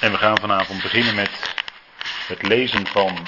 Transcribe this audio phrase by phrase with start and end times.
[0.00, 1.30] En we gaan vanavond beginnen met
[2.26, 3.26] het lezen van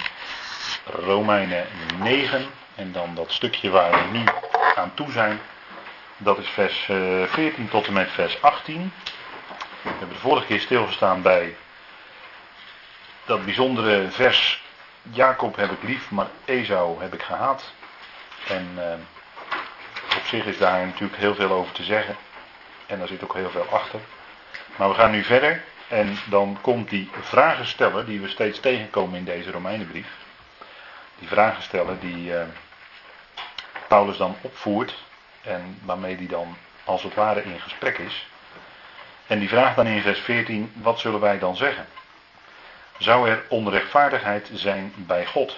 [0.85, 1.67] Romeinen
[1.99, 2.47] 9.
[2.75, 4.25] En dan dat stukje waar we nu
[4.75, 5.41] aan toe zijn.
[6.17, 8.93] Dat is vers 14 eh, tot en met vers 18.
[9.83, 11.57] We hebben de vorige keer stilgestaan bij
[13.25, 14.63] dat bijzondere vers.
[15.03, 17.73] Jacob heb ik lief, maar Esau heb ik gehaat.
[18.49, 22.17] En eh, op zich is daar natuurlijk heel veel over te zeggen.
[22.87, 24.01] En daar zit ook heel veel achter.
[24.77, 29.19] Maar we gaan nu verder en dan komt die vragen stellen die we steeds tegenkomen
[29.19, 30.09] in deze Romeinenbrief.
[31.19, 32.43] Die vragen stellen die uh,
[33.89, 34.95] Paulus dan opvoert
[35.43, 38.27] en waarmee die dan als het ware in gesprek is.
[39.27, 41.87] En die vraagt dan in vers 14, wat zullen wij dan zeggen?
[42.99, 45.57] Zou er onrechtvaardigheid zijn bij God?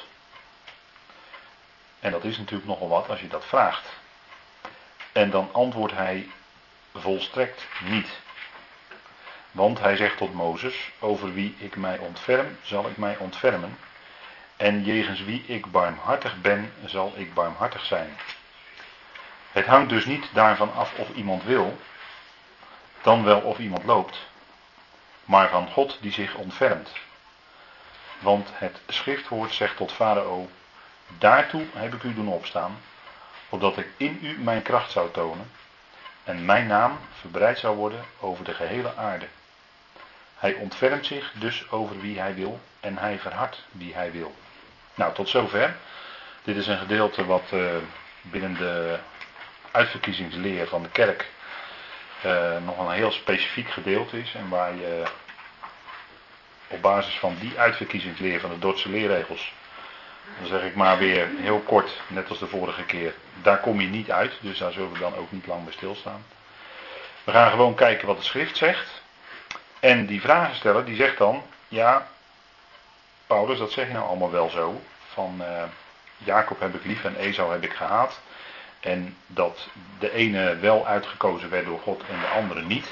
[2.00, 3.88] En dat is natuurlijk nogal wat als je dat vraagt.
[5.12, 6.28] En dan antwoordt hij
[6.94, 8.20] volstrekt niet.
[9.52, 13.78] Want hij zegt tot Mozes: Over wie ik mij ontferm, zal ik mij ontfermen.
[14.56, 18.16] En jegens wie ik barmhartig ben, zal ik barmhartig zijn.
[19.52, 21.78] Het hangt dus niet daarvan af of iemand wil,
[23.02, 24.18] dan wel of iemand loopt,
[25.24, 26.92] maar van God die zich ontfermt.
[28.18, 30.50] Want het schriftwoord zegt tot Farao:
[31.18, 32.80] Daartoe heb ik u doen opstaan,
[33.48, 35.50] opdat ik in u mijn kracht zou tonen
[36.24, 39.26] en mijn naam verbreid zou worden over de gehele aarde.
[40.40, 44.34] Hij ontfermt zich dus over wie hij wil en hij verhardt wie hij wil.
[44.94, 45.76] Nou, tot zover.
[46.42, 47.76] Dit is een gedeelte wat uh,
[48.20, 48.98] binnen de
[49.70, 51.28] uitverkiezingsleer van de kerk
[52.26, 54.34] uh, nog een heel specifiek gedeelte is.
[54.34, 55.02] En waar je
[56.68, 59.52] op basis van die uitverkiezingsleer van de Dordtse leerregels,
[60.38, 63.88] dan zeg ik maar weer heel kort, net als de vorige keer, daar kom je
[63.88, 64.32] niet uit.
[64.40, 66.24] Dus daar zullen we dan ook niet lang bij stilstaan.
[67.24, 68.99] We gaan gewoon kijken wat de schrift zegt.
[69.80, 72.06] En die vragensteller die zegt dan, ja,
[73.26, 74.80] Paulus, dat zeg je nou allemaal wel zo.
[75.12, 75.62] Van uh,
[76.16, 78.20] Jacob heb ik lief en Esau heb ik gehaat.
[78.80, 82.86] En dat de ene wel uitgekozen werd door God en de andere niet.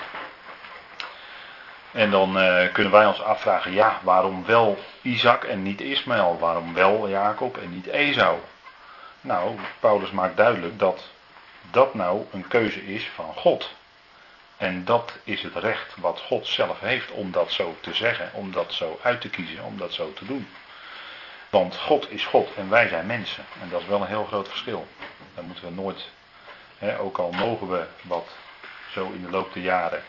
[1.93, 6.39] En dan uh, kunnen wij ons afvragen, ja, waarom wel Isaac en niet Ismaël?
[6.39, 8.39] Waarom wel Jacob en niet Esau?
[9.21, 11.11] Nou, Paulus maakt duidelijk dat
[11.71, 13.75] dat nou een keuze is van God.
[14.59, 18.53] En dat is het recht wat God zelf heeft om dat zo te zeggen, om
[18.53, 20.49] dat zo uit te kiezen, om dat zo te doen.
[21.51, 23.45] Want God is God en wij zijn mensen.
[23.63, 24.87] En dat is wel een heel groot verschil.
[25.35, 26.09] Dat moeten we nooit,
[26.79, 28.29] hè, ook al mogen we wat
[28.91, 30.03] zo in de loop der jaren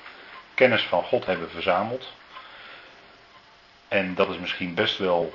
[0.53, 2.13] kennis van God hebben verzameld.
[3.87, 5.33] En dat is misschien best wel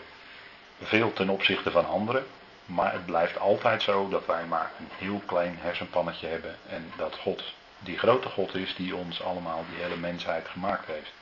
[0.82, 2.26] veel ten opzichte van anderen.
[2.66, 6.56] Maar het blijft altijd zo dat wij maar een heel klein hersenpannetje hebben.
[6.68, 7.42] En dat God
[7.78, 11.12] die grote God is die ons allemaal, die hele mensheid gemaakt heeft.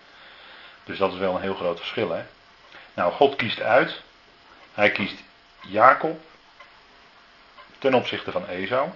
[0.85, 2.11] Dus dat is wel een heel groot verschil.
[2.11, 2.23] Hè?
[2.95, 4.03] Nou, God kiest uit.
[4.75, 5.23] Hij kiest
[5.61, 6.21] Jacob
[7.79, 8.89] ten opzichte van Esau.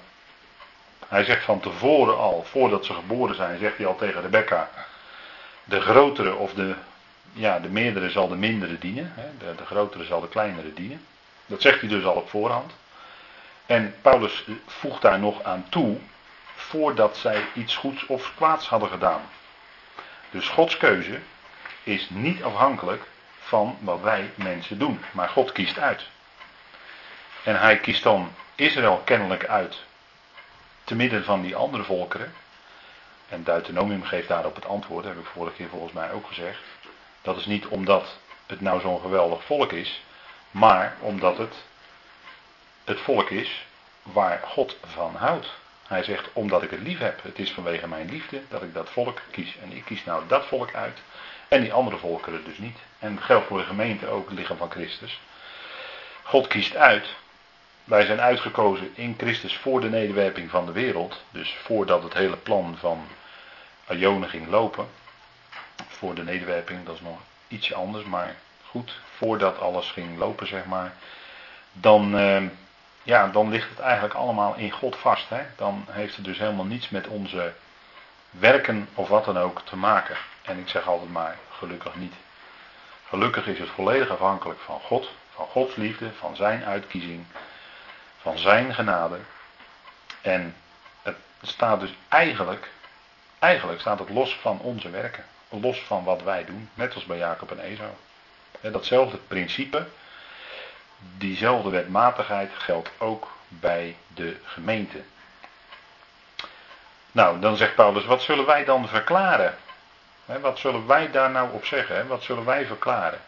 [1.09, 4.71] Hij zegt van tevoren al, voordat ze geboren zijn, zegt hij al tegen Rebecca:
[5.65, 6.75] de grotere of de,
[7.33, 9.13] ja, de meerdere zal de mindere dienen.
[9.15, 9.29] Hè?
[9.39, 11.07] De, de grotere zal de kleinere dienen.
[11.47, 12.73] Dat zegt hij dus al op voorhand.
[13.67, 15.99] En Paulus voegt daar nog aan toe
[16.57, 19.23] voordat zij iets goeds of kwaads hadden gedaan.
[20.31, 21.21] Dus Gods keuze
[21.83, 23.03] is niet afhankelijk
[23.39, 26.09] van wat wij mensen doen, maar God kiest uit.
[27.43, 29.83] En hij kiest dan Israël kennelijk uit,
[30.85, 32.35] te midden van die andere volkeren.
[33.29, 36.61] En Deuteronomium geeft daarop het antwoord, dat heb ik vorige keer volgens mij ook gezegd.
[37.23, 40.03] Dat is niet omdat het nou zo'n geweldig volk is,
[40.51, 41.55] maar omdat het
[42.85, 43.67] het volk is
[44.03, 45.49] waar God van houdt.
[45.87, 48.91] Hij zegt, omdat ik het lief heb, het is vanwege mijn liefde dat ik dat
[48.91, 49.57] volk kies.
[49.63, 50.99] En ik kies nou dat volk uit
[51.49, 52.79] en die andere volkeren dus niet.
[52.99, 55.21] En dat geldt voor de gemeente ook, het lichaam van Christus.
[56.23, 57.09] God kiest uit.
[57.85, 61.23] Wij zijn uitgekozen in Christus voor de nederwerping van de wereld.
[61.31, 63.07] Dus voordat het hele plan van
[63.89, 64.87] Ionen ging lopen.
[65.89, 67.19] Voor de nederwerping, dat is nog
[67.49, 68.05] ietsje anders.
[68.05, 68.35] Maar
[68.65, 70.93] goed, voordat alles ging lopen, zeg maar.
[71.73, 72.19] Dan...
[72.19, 72.43] Eh,
[73.07, 75.29] ja, dan ligt het eigenlijk allemaal in God vast.
[75.29, 75.43] Hè?
[75.57, 77.53] Dan heeft het dus helemaal niets met onze
[78.31, 80.17] werken of wat dan ook te maken.
[80.43, 82.15] En ik zeg altijd maar, gelukkig niet.
[83.09, 87.25] Gelukkig is het volledig afhankelijk van God, van Gods liefde, van Zijn uitkiezing,
[88.21, 89.19] van Zijn genade.
[90.21, 90.57] En
[91.03, 92.71] het staat dus eigenlijk,
[93.39, 95.25] eigenlijk staat het los van onze werken.
[95.49, 97.91] Los van wat wij doen, net als bij Jacob en Esau.
[98.61, 99.87] Datzelfde principe,
[100.99, 105.03] diezelfde wetmatigheid geldt ook bij de gemeente.
[107.13, 109.55] Nou, dan zegt Paulus, wat zullen wij dan verklaren?
[110.41, 112.07] wat zullen wij daar nou op zeggen?
[112.07, 113.21] Wat zullen wij verklaren?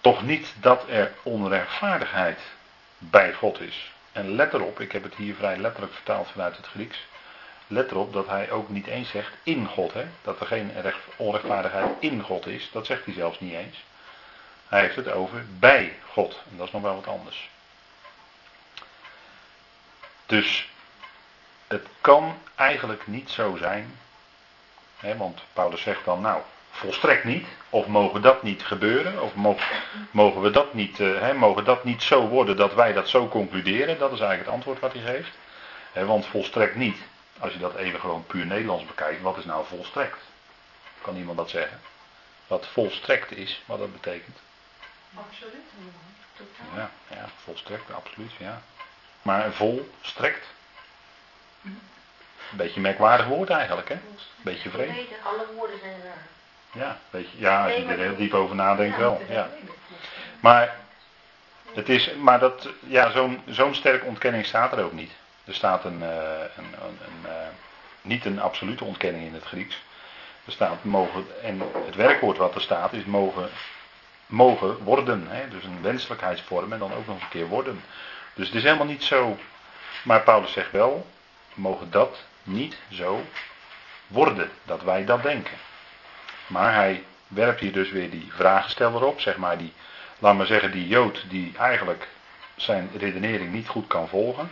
[0.00, 2.40] Toch niet dat er onrechtvaardigheid
[2.98, 3.92] bij God is.
[4.12, 7.06] En let erop, ik heb het hier vrij letterlijk vertaald vanuit het Grieks.
[7.66, 9.92] Let erop dat hij ook niet eens zegt in God.
[10.22, 10.72] Dat er geen
[11.16, 12.70] onrechtvaardigheid in God is.
[12.72, 13.84] Dat zegt hij zelfs niet eens.
[14.72, 16.42] Hij heeft het over bij God.
[16.50, 17.50] En dat is nog wel wat anders.
[20.26, 20.68] Dus
[21.66, 23.98] het kan eigenlijk niet zo zijn.
[24.96, 27.46] Hè, want Paulus zegt dan nou, volstrekt niet.
[27.70, 29.22] Of mogen dat niet gebeuren?
[29.22, 29.34] Of
[30.10, 33.28] mogen, we dat niet, uh, hè, mogen dat niet zo worden dat wij dat zo
[33.28, 33.98] concluderen?
[33.98, 35.30] Dat is eigenlijk het antwoord wat hij geeft.
[35.92, 36.98] Hè, want volstrekt niet.
[37.38, 40.18] Als je dat even gewoon puur Nederlands bekijkt, wat is nou volstrekt?
[41.02, 41.80] Kan iemand dat zeggen?
[42.46, 44.38] Wat volstrekt is, wat dat betekent?
[45.14, 45.64] Absoluut.
[46.36, 46.76] Totaal.
[46.76, 48.62] Ja, ja, volstrekt, absoluut, ja.
[49.22, 50.46] Maar volstrekt?
[51.62, 53.94] Een beetje een merkwaardig woord eigenlijk, hè?
[53.94, 54.96] Een beetje vreemd.
[55.24, 56.26] Alle woorden zijn raar.
[56.72, 59.22] Ja, beetje, ja als je er heel diep over nadenkt wel.
[59.28, 59.48] Ja.
[60.40, 60.76] Maar,
[61.74, 65.12] het is, maar dat, ja, zo'n zo'n sterke ontkenning staat er ook niet.
[65.44, 66.08] Er staat een, uh,
[66.56, 67.32] een, een, een uh,
[68.02, 69.82] niet een absolute ontkenning in het Grieks.
[70.44, 73.50] Er staat mogen, en het werkwoord wat er staat is mogen,
[74.32, 75.26] mogen worden.
[75.28, 75.48] Hè?
[75.48, 77.82] Dus een wenselijkheidsvorm en dan ook nog een keer worden.
[78.34, 79.38] Dus het is helemaal niet zo.
[80.02, 81.06] Maar Paulus zegt wel,
[81.54, 83.24] mogen dat niet zo
[84.06, 85.56] worden, dat wij dat denken.
[86.46, 89.72] Maar hij werpt hier dus weer die vragensteller op, zeg maar die,
[90.18, 92.08] laat maar zeggen, die Jood die eigenlijk
[92.56, 94.50] zijn redenering niet goed kan volgen.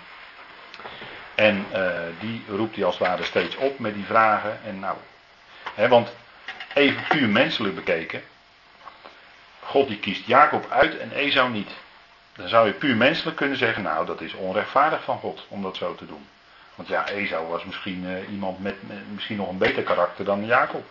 [1.35, 1.91] En uh,
[2.21, 4.61] die roept hij als het ware steeds op met die vragen.
[4.65, 4.97] En nou,
[5.75, 6.15] hè, want
[6.75, 8.23] even puur menselijk bekeken,
[9.71, 11.71] God die kiest Jacob uit en Esau niet.
[12.37, 15.77] Dan zou je puur menselijk kunnen zeggen, nou dat is onrechtvaardig van God om dat
[15.77, 16.29] zo te doen.
[16.75, 18.77] Want ja, Esau was misschien uh, iemand met,
[19.13, 20.85] misschien nog een beter karakter dan Jacob.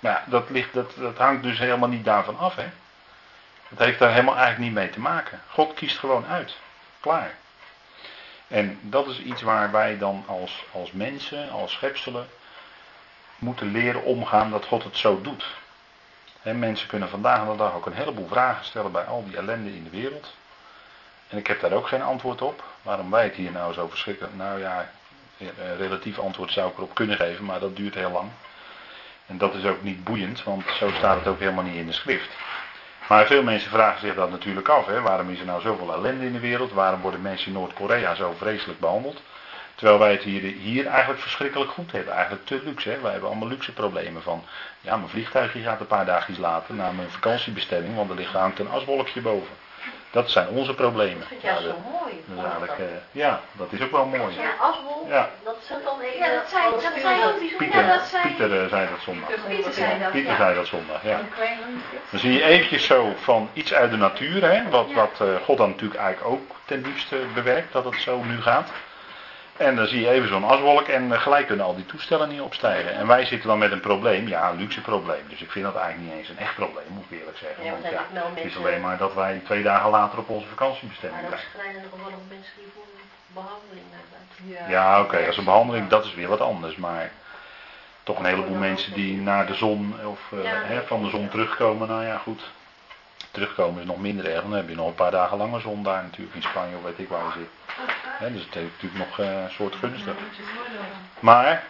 [0.00, 2.56] Maar ja, dat, ligt, dat, dat hangt dus helemaal niet daarvan af.
[2.56, 2.68] Hè?
[3.68, 5.40] Dat heeft daar helemaal eigenlijk niet mee te maken.
[5.48, 6.56] God kiest gewoon uit.
[7.00, 7.34] Klaar.
[8.48, 12.28] En dat is iets waar wij dan als, als mensen, als schepselen,
[13.38, 15.44] moeten leren omgaan dat God het zo doet.
[16.42, 19.74] He, mensen kunnen vandaag de dag ook een heleboel vragen stellen bij al die ellende
[19.74, 20.34] in de wereld.
[21.28, 22.64] En ik heb daar ook geen antwoord op.
[22.82, 24.34] Waarom wij het hier nou zo verschrikkelijk.
[24.34, 24.90] Nou ja,
[25.38, 28.30] een relatief antwoord zou ik erop kunnen geven, maar dat duurt heel lang.
[29.26, 31.92] En dat is ook niet boeiend, want zo staat het ook helemaal niet in de
[31.92, 32.30] schrift.
[33.08, 34.86] Maar veel mensen vragen zich dat natuurlijk af.
[34.86, 35.00] Hè?
[35.00, 36.72] Waarom is er nou zoveel ellende in de wereld?
[36.72, 39.22] Waarom worden mensen in Noord-Korea zo vreselijk behandeld?
[39.80, 42.14] Terwijl wij het hier, hier eigenlijk verschrikkelijk goed hebben.
[42.14, 42.90] Eigenlijk te luxe.
[42.90, 43.00] Hè?
[43.00, 44.44] Wij hebben allemaal luxe problemen van.
[44.80, 48.58] Ja, mijn vliegtuigje gaat een paar dagjes later naar mijn vakantiebestemming, want er ligt hangt
[48.58, 49.54] een aswolkje boven.
[50.10, 51.18] Dat zijn onze problemen.
[51.18, 52.22] Dat vind jij ja, zo mooi.
[52.26, 54.34] Dat is eigenlijk, uh, ja, dat is ook wel mooi.
[54.34, 55.28] Ja, aswolk, Ja.
[55.44, 56.18] dat zit dan even...
[56.18, 57.56] Ja, dat zei, dat zei heel bijzonder.
[57.58, 59.28] Pieter, Ja, dat zei, Pieter eh, zei dat zondag.
[59.48, 60.36] Pieter zei dat, Pieter ja.
[60.36, 61.20] zei dat zondag, ja.
[62.10, 64.94] Dan zie je eventjes zo van iets uit de natuur, hè, wat, Ja.
[64.94, 68.68] wat eh, God dan natuurlijk eigenlijk ook ten liefste bewerkt, dat het zo nu gaat.
[69.66, 72.40] En dan zie je even zo'n aswolk en eh, gelijk kunnen al die toestellen niet
[72.40, 72.94] opstijgen.
[72.94, 75.22] En wij zitten dan met een probleem, ja, een luxe probleem.
[75.28, 77.64] Dus ik vind dat eigenlijk niet eens een echt probleem, moet ik eerlijk zeggen.
[77.64, 80.28] Ja, Want ja, zijn wel het is alleen maar dat wij twee dagen later op
[80.28, 81.50] onze Maar vakantiebestemming dat zijn.
[81.54, 84.70] schrijnen er wel nog mensen die voor een behandeling naar buiten.
[84.72, 86.76] Ja, oké, als een behandeling, dat is weer wat anders.
[86.76, 87.10] Maar
[88.02, 90.50] toch een heleboel mensen die naar de zon of eh, Ja.
[90.64, 92.42] hè, van de zon terugkomen, nou ja, goed.
[93.30, 94.42] Terugkomen is nog minder erg.
[94.42, 96.98] Dan heb je nog een paar dagen langer zon daar natuurlijk in Spanje of weet
[96.98, 98.32] ik waar je zit.
[98.32, 100.14] Dus het heeft natuurlijk nog eh, een soort gunstig.
[101.20, 101.64] Maar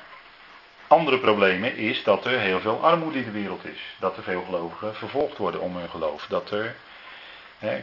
[0.87, 3.81] andere problemen is dat er heel veel armoede in de wereld is.
[3.99, 6.27] Dat er veel gelovigen vervolgd worden om hun geloof.
[6.29, 6.75] Dat er,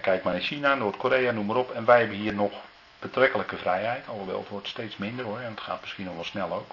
[0.01, 1.71] kijk maar in China, Noord-Korea, noem maar op.
[1.71, 2.51] En wij hebben hier nog
[2.99, 4.07] betrekkelijke vrijheid.
[4.07, 5.39] Alhoewel het wordt steeds minder hoor.
[5.39, 6.71] En het gaat misschien nog wel snel ook.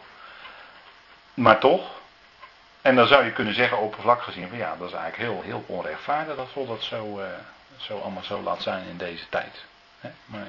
[1.34, 2.02] Maar toch.
[2.84, 5.64] En dan zou je kunnen zeggen oppervlakkig gezien van ja, dat is eigenlijk heel, heel
[5.66, 9.64] onrechtvaardig dat God dat zo, eh, allemaal zo laat zijn in deze tijd.
[10.26, 10.46] Maar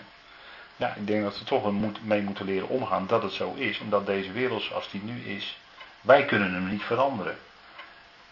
[0.75, 3.79] ja, ik denk dat we toch mee moeten leren omgaan dat het zo is.
[3.79, 5.57] Omdat deze wereld zoals die nu is,
[6.01, 7.37] wij kunnen hem niet veranderen.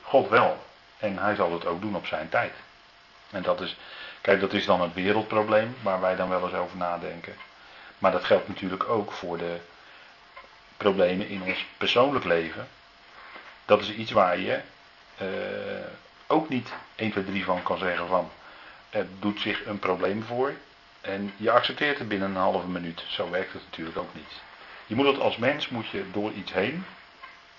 [0.02, 0.66] God wel.
[0.98, 2.54] En hij zal het ook doen op zijn tijd.
[3.32, 3.78] En dat is,
[4.22, 7.36] kijk, dat is dan het wereldprobleem waar wij dan wel eens over nadenken.
[7.98, 9.60] Maar dat geldt natuurlijk ook voor de
[10.78, 12.68] problemen in ons persoonlijk leven.
[13.65, 14.60] Dat is iets waar je
[15.17, 15.27] eh,
[16.27, 18.32] ook niet 1, 2, 3 van kan zeggen van
[18.89, 20.53] er doet zich een probleem voor
[21.01, 23.03] en je accepteert het binnen een halve minuut.
[23.08, 24.41] Zo werkt het natuurlijk ook niet.
[24.86, 26.86] Je moet het als mens moet je door iets heen.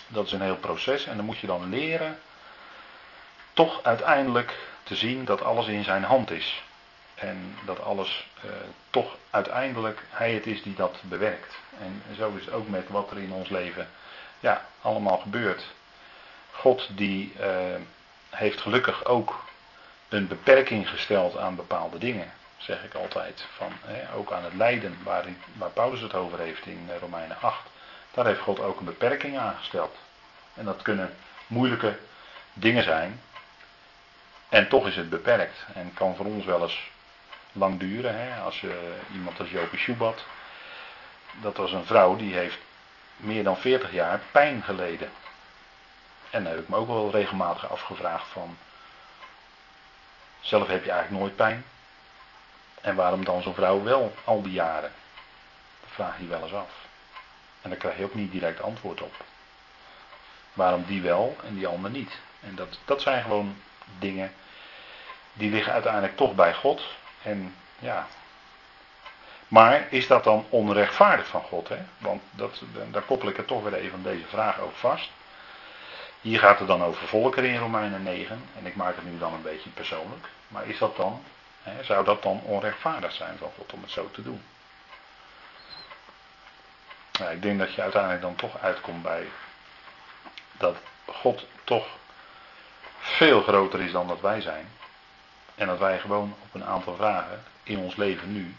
[0.08, 2.18] Dat is een heel proces en dan moet je dan leren
[3.52, 6.62] toch uiteindelijk te zien dat alles in zijn hand is.
[7.14, 8.50] En dat alles eh,
[8.90, 11.54] toch uiteindelijk hij het is die dat bewerkt.
[11.80, 13.88] En zo is het ook met wat er in ons leven
[14.40, 15.64] ja, allemaal gebeurt.
[16.54, 17.80] God die eh,
[18.30, 19.44] heeft gelukkig ook
[20.08, 23.44] een beperking gesteld aan bepaalde dingen, zeg ik altijd.
[23.56, 25.24] Van, hè, ook aan het lijden, waar,
[25.56, 27.60] waar Paulus het over heeft in eh, Romeinen 8.
[28.12, 29.96] Daar heeft God ook een beperking aan gesteld.
[30.54, 31.14] En dat kunnen
[31.46, 31.98] moeilijke
[32.52, 33.20] dingen zijn.
[34.48, 35.64] En toch is het beperkt.
[35.74, 36.90] En kan voor ons wel eens
[37.52, 38.18] lang duren.
[38.18, 38.40] Hè?
[38.40, 38.72] Als uh,
[39.12, 40.24] iemand als Jopie Schubat.
[41.40, 42.58] Dat was een vrouw die heeft
[43.16, 45.10] meer dan 40 jaar pijn geleden.
[46.34, 48.56] En daar heb ik me ook wel regelmatig afgevraagd van.
[50.40, 51.64] Zelf heb je eigenlijk nooit pijn.
[52.80, 54.92] En waarom dan zo'n vrouw wel al die jaren?
[55.80, 56.70] Dat vraag je wel eens af.
[57.62, 59.14] En daar krijg je ook niet direct antwoord op.
[60.52, 62.18] Waarom die wel en die ander niet?
[62.40, 63.56] En dat, dat zijn gewoon
[63.98, 64.32] dingen
[65.32, 66.82] die liggen uiteindelijk toch bij God.
[67.22, 68.06] En ja.
[69.48, 71.68] Maar is dat dan onrechtvaardig van God?
[71.68, 71.78] Hè?
[71.98, 75.10] Want dat, daar koppel ik het toch weer even deze vraag ook vast.
[76.24, 78.42] Hier gaat het dan over volkeren in Romeinen 9.
[78.58, 80.28] En ik maak het nu dan een beetje persoonlijk.
[80.48, 81.22] Maar is dat dan,
[81.62, 84.42] hè, zou dat dan onrechtvaardig zijn van God om het zo te doen?
[87.18, 89.28] Nou, ik denk dat je uiteindelijk dan toch uitkomt bij
[90.52, 90.76] dat
[91.06, 91.86] God toch
[92.98, 94.68] veel groter is dan dat wij zijn.
[95.54, 98.56] En dat wij gewoon op een aantal vragen in ons leven nu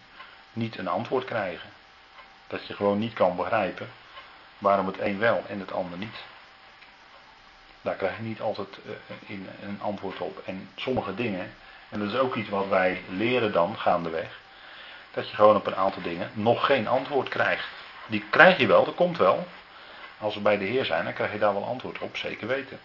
[0.53, 1.69] niet een antwoord krijgen.
[2.47, 3.89] Dat je gewoon niet kan begrijpen
[4.57, 6.15] waarom het een wel en het ander niet.
[7.85, 10.41] Daar krijg je niet altijd eh, een antwoord op.
[10.45, 11.53] En sommige dingen,
[11.89, 14.39] en dat is ook iets wat wij leren dan gaandeweg,
[15.11, 17.67] dat je gewoon op een aantal dingen nog geen antwoord krijgt.
[18.07, 19.47] Die krijg je wel, dat komt wel.
[20.19, 22.79] Als we bij de Heer zijn, dan krijg je daar wel antwoord op, zeker weten.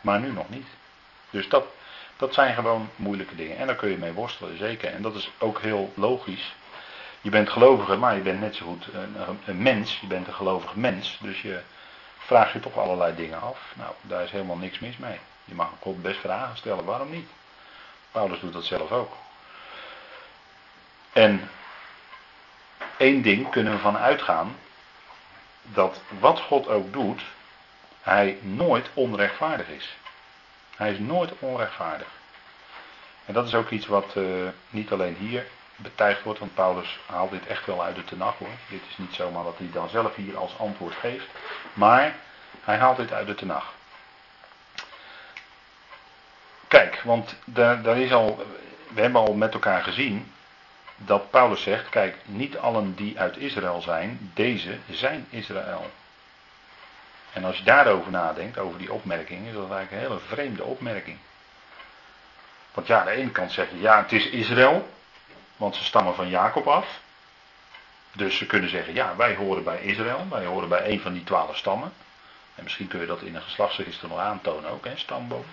[0.00, 0.68] Maar nu nog niet.
[1.30, 1.64] Dus dat,
[2.16, 3.56] dat zijn gewoon moeilijke dingen.
[3.56, 4.92] En daar kun je mee worstelen, zeker.
[4.92, 6.54] En dat is ook heel logisch.
[7.20, 10.00] Je bent gelovige, maar je bent net zo goed een, een mens.
[10.00, 11.18] Je bent een gelovig mens.
[11.22, 11.60] Dus je
[12.26, 13.72] vraagt je toch allerlei dingen af.
[13.74, 15.18] Nou, daar is helemaal niks mis mee.
[15.44, 17.28] Je mag God best vragen stellen, waarom niet?
[18.10, 19.12] Paulus doet dat zelf ook.
[21.12, 21.50] En
[22.96, 24.56] één ding kunnen we van uitgaan.
[25.62, 27.22] Dat wat God ook doet,
[28.00, 29.96] hij nooit onrechtvaardig is.
[30.76, 32.08] Hij is nooit onrechtvaardig.
[33.24, 37.30] En dat is ook iets wat uh, niet alleen hier betuigd wordt, want Paulus haalt
[37.30, 38.48] dit echt wel uit de tenag hoor.
[38.68, 41.26] Dit is niet zomaar wat hij dan zelf hier als antwoord geeft,
[41.72, 42.14] maar
[42.60, 43.74] hij haalt dit uit de tenag.
[46.68, 48.46] Kijk, want daar, daar is al,
[48.88, 50.32] we hebben al met elkaar gezien
[50.96, 55.90] dat Paulus zegt, kijk, niet allen die uit Israël zijn, deze zijn Israël.
[57.32, 61.18] En als je daarover nadenkt, over die opmerking, is dat eigenlijk een hele vreemde opmerking.
[62.74, 64.88] Want ja, aan de ene kant zeg je, ja, het is Israël,
[65.56, 67.00] want ze stammen van Jacob af.
[68.12, 71.24] Dus ze kunnen zeggen, ja, wij horen bij Israël, wij horen bij een van die
[71.24, 71.92] twaalf stammen.
[72.54, 75.44] En misschien kun je dat in een geslachtsregister nog aantonen ook, hè, stamboom.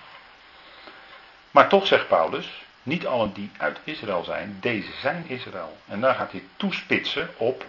[1.51, 5.77] Maar toch zegt Paulus, niet allen die uit Israël zijn, deze zijn Israël.
[5.88, 7.65] En daar gaat hij toespitsen op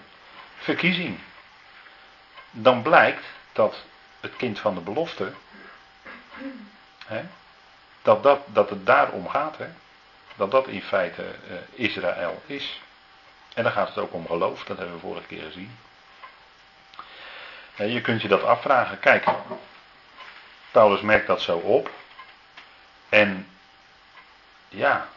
[0.57, 1.19] verkiezing.
[2.51, 3.85] Dan blijkt dat
[4.21, 5.33] het kind van de belofte,
[7.07, 7.23] hè,
[8.03, 9.59] dat, dat, dat het daarom gaat.
[9.59, 9.67] Hè,
[10.35, 12.81] dat dat in feite uh, Israël is.
[13.55, 15.77] En dan gaat het ook om geloof, dat hebben we vorige keer gezien.
[17.77, 18.99] je kunt je dat afvragen.
[18.99, 19.25] Kijk,
[20.71, 21.91] Paulus merkt dat zo op.
[23.09, 23.49] En
[24.69, 25.09] ja,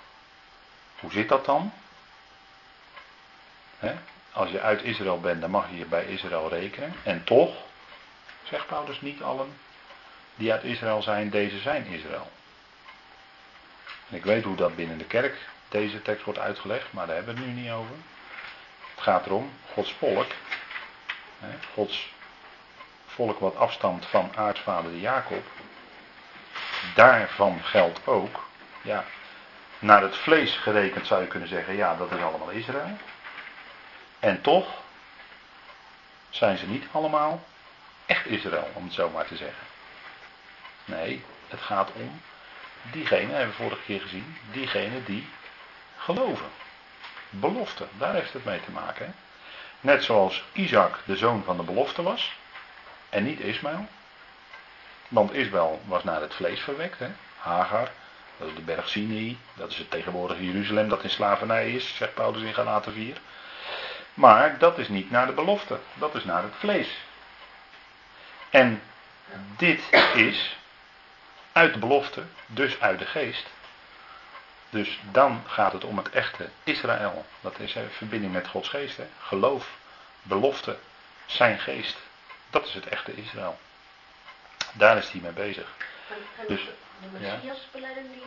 [1.00, 1.74] hoe zit dat dan?
[4.32, 6.94] als je uit Israël bent, dan mag je je bij Israël rekenen.
[7.04, 7.56] En toch,
[8.44, 9.58] zegt Paulus, niet allen
[10.36, 12.32] die uit Israël zijn, deze zijn Israël.
[14.10, 15.36] Ik weet hoe dat binnen de kerk
[15.70, 17.96] deze tekst wordt uitgelegd, maar daar hebben we het nu niet over.
[18.96, 20.32] Het gaat erom, Gods volk,
[21.74, 22.14] Gods
[23.06, 25.44] volk wat afstamt van aartsvader Jacob,
[26.96, 28.46] daarvan geldt ook,
[28.82, 29.04] ja,
[29.80, 32.98] naar het vlees gerekend zou je kunnen zeggen, ja, dat is allemaal Israël.
[34.20, 34.68] En toch
[36.30, 37.44] zijn ze niet allemaal
[38.06, 39.66] echt Israël, om het zo maar te zeggen.
[40.86, 42.22] Nee, het gaat om
[42.82, 45.28] diegene, hebben we vorige keer gezien, diegene die
[45.98, 46.50] geloven.
[47.30, 49.06] Belofte, daar heeft het mee te maken.
[49.06, 49.12] Hè?
[49.80, 52.36] Net zoals Isaac de zoon van de belofte was,
[53.10, 53.88] en niet Ismaël.
[55.08, 57.08] Want Ismaël was naar het vlees verwekt, hè?
[57.38, 57.92] Hagar,
[58.38, 62.14] dat is de berg Sinai, dat is het tegenwoordige Jeruzalem dat in slavernij is, zegt
[62.14, 63.18] Paulus in Galaten 4.
[64.14, 66.98] Maar dat is niet naar de belofte, dat is naar het vlees.
[68.50, 68.82] En
[69.58, 69.82] dit
[70.16, 70.57] is
[71.58, 73.46] uit de belofte, dus uit de geest.
[74.70, 77.26] Dus dan gaat het om het echte Israël.
[77.42, 78.98] Dat is in verbinding met Gods geest.
[78.98, 79.08] Hè?
[79.20, 79.70] Geloof,
[80.22, 80.78] belofte,
[81.26, 81.98] zijn geest.
[82.50, 83.60] Dat is het echte Israël.
[84.74, 85.68] Daar is hij mee bezig.
[86.10, 87.34] En, Dus, de ja.
[87.34, 88.22] Messias beleiden die.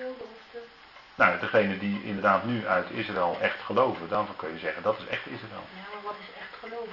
[1.15, 5.07] Nou, degene die inderdaad nu uit Israël echt geloven, daarvan kun je zeggen dat is
[5.07, 5.65] echt Israël.
[5.75, 6.89] Ja, maar wat is echt bedoel,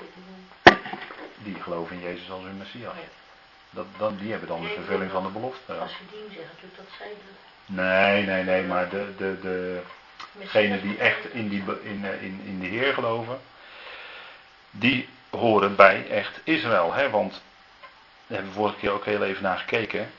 [1.38, 2.92] Die geloven in Jezus als hun Messias.
[2.92, 3.27] oh ja,
[3.70, 5.74] Dat, dan, die hebben dan de vervulling van de belofte.
[5.74, 7.08] als je die zegt natuurlijk dat zij
[7.66, 9.82] Nee, nee, nee, maar de, de, de,
[10.32, 13.40] degenen die echt in, die, in, eh, in, in de Heer geloven,
[14.72, 16.94] die horen bij echt Israël.
[16.94, 17.10] Hè?
[17.10, 20.12] Want daar hebben we vorige keer ook heel even naar gekeken.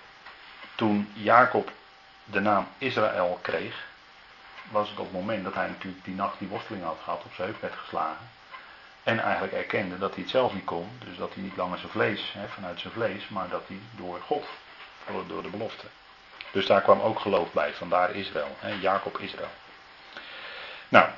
[0.74, 1.70] Toen Jacob
[2.24, 3.86] de naam Israël kreeg,
[4.70, 7.32] was het op het moment dat hij natuurlijk die nacht die worsteling had gehad, op
[7.34, 8.30] zijn heup werd geslagen.
[9.08, 10.90] En eigenlijk erkende dat hij het zelf niet kon.
[11.04, 14.20] Dus dat hij niet langer zijn vlees, hè, vanuit zijn vlees, maar dat hij door
[14.20, 14.46] God,
[15.26, 15.86] door, de belofte.
[16.50, 19.50] Dus daar kwam ook geloof bij, vandaar Israël, hè, Jacob Israël.
[20.88, 21.08] Nou,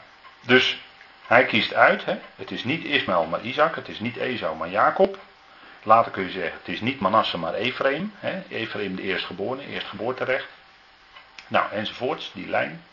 [0.40, 0.80] dus
[1.26, 4.70] hij kiest uit, hè, het is niet Ismaël maar Isaac, het is niet Esau maar
[4.70, 5.18] Jacob.
[5.82, 10.48] Later kun je zeggen, het is niet Manasse maar Ephraim, hè, Ephraim de eerstgeborene, eerstgeboorterecht.
[11.46, 12.84] Nou, enzovoorts, die lijn.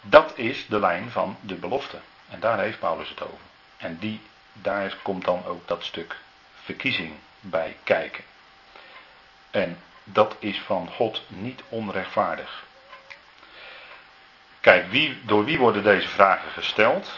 [0.00, 1.98] Dat is de lijn van de belofte.
[2.30, 3.49] En daar heeft Paulus het over.
[3.80, 4.20] En die,
[4.52, 6.16] daar komt dan ook dat stuk
[6.64, 8.24] verkiezing bij kijken.
[9.50, 12.64] En dat is van God niet onrechtvaardig.
[14.60, 17.12] Kijk, wie, door wie worden deze vragen gesteld?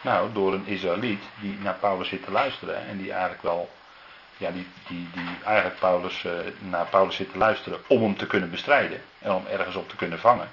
[0.00, 3.70] Nou, door een Israëliet die naar Paulus zit te luisteren en die eigenlijk wel,
[4.36, 8.26] ja, die, die, die eigenlijk Paulus, eh, naar Paulus zit te luisteren om hem te
[8.26, 10.50] kunnen bestrijden en om ergens op te kunnen vangen.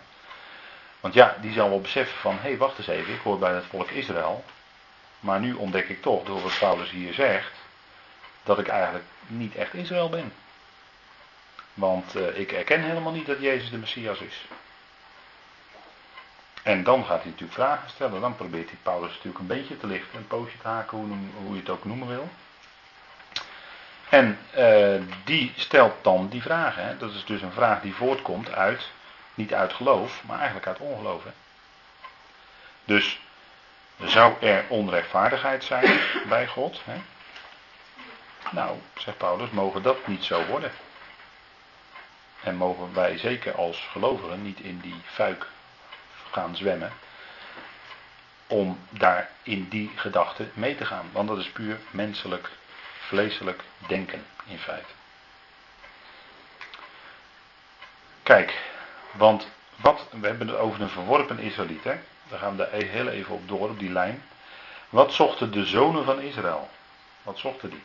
[1.03, 3.53] Want ja, die zal wel beseffen van, hé, hey, wacht eens even, ik hoor bij
[3.53, 4.43] het volk Israël,
[5.19, 7.51] maar nu ontdek ik toch, door wat Paulus hier zegt,
[8.43, 10.33] dat ik eigenlijk niet echt Israël ben.
[11.73, 14.45] Want eh, ik erken helemaal niet dat Jezus de Messias is.
[16.61, 18.21] En dan gaat hij natuurlijk vragen stellen.
[18.21, 21.07] Dan probeert hij Paulus natuurlijk een beetje te lichten, een poosje te haken, hoe,
[21.45, 22.29] hoe je het ook noemen wil.
[24.09, 26.99] En eh, die stelt dan die vragen.
[26.99, 28.89] Dat is dus een vraag die voortkomt uit,
[29.33, 31.23] niet uit geloof, maar eigenlijk uit ongeloof.
[32.85, 33.19] Dus
[33.97, 36.81] zou er onrechtvaardigheid zijn bij God?
[36.83, 37.01] Hè?
[38.51, 40.71] Nou, zegt Paulus, mogen dat niet zo worden.
[42.43, 45.47] En mogen wij zeker als gelovigen niet in die fuik
[46.31, 46.91] gaan zwemmen.
[48.47, 51.09] Om daar in die gedachte mee te gaan.
[51.11, 52.49] Want dat is puur menselijk,
[52.99, 54.93] vleeselijk denken in feite.
[58.23, 58.59] Kijk,
[59.13, 61.83] want wat, we hebben het over een verworpen Israëliet.
[61.83, 61.95] Hè?
[62.27, 64.23] Daar gaan we daar heel even op door, op die lijn.
[64.89, 66.69] Wat zochten de zonen van Israël?
[67.23, 67.83] Wat zochten die?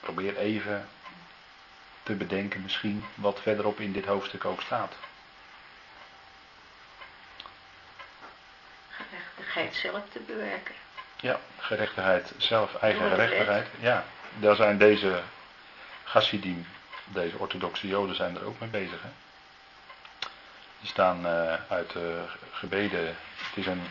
[0.00, 0.88] Probeer even
[2.02, 4.94] te bedenken misschien wat verderop in dit hoofdstuk ook staat.
[8.88, 10.74] Gerechtigheid zelf te bewerken.
[11.20, 13.66] Ja, gerechtigheid zelf, eigen gerechtigheid.
[13.80, 14.04] Ja,
[14.38, 15.22] daar zijn deze
[16.04, 16.66] Chassidim,
[17.04, 19.02] deze orthodoxe joden zijn er ook mee bezig.
[19.02, 19.08] Hè?
[20.80, 23.06] Die staan eh, uit de gebeden.
[23.36, 23.82] Het is een,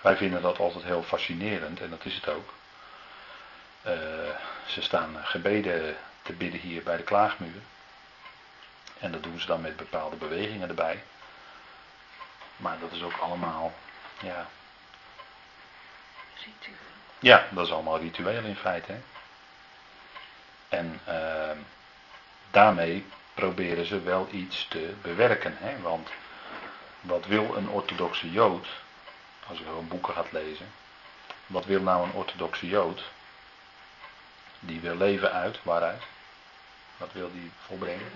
[0.00, 2.54] wij vinden dat altijd heel fascinerend en dat is het ook.
[3.82, 3.94] Eh,
[4.66, 7.60] ze staan gebeden te bidden hier bij de klaagmuur.
[8.98, 11.02] En dat doen ze dan met bepaalde bewegingen erbij.
[12.56, 13.72] Maar dat is ook allemaal,
[14.20, 14.46] ja,
[16.44, 16.74] u.
[17.18, 18.92] ja, dat is allemaal ritueel in feite.
[18.92, 18.98] Hè?
[20.68, 21.56] En ehm,
[22.50, 23.04] daarmee
[23.34, 25.56] proberen ze wel iets te bewerken.
[25.58, 25.80] Hè?
[25.80, 26.08] Want
[27.00, 28.66] wat wil een orthodoxe jood,
[29.46, 30.66] als je gewoon boeken gaat lezen,
[31.46, 33.02] wat wil nou een orthodoxe jood?
[34.60, 36.02] Die wil leven uit, waaruit?
[36.96, 38.12] Wat wil die volbrengen?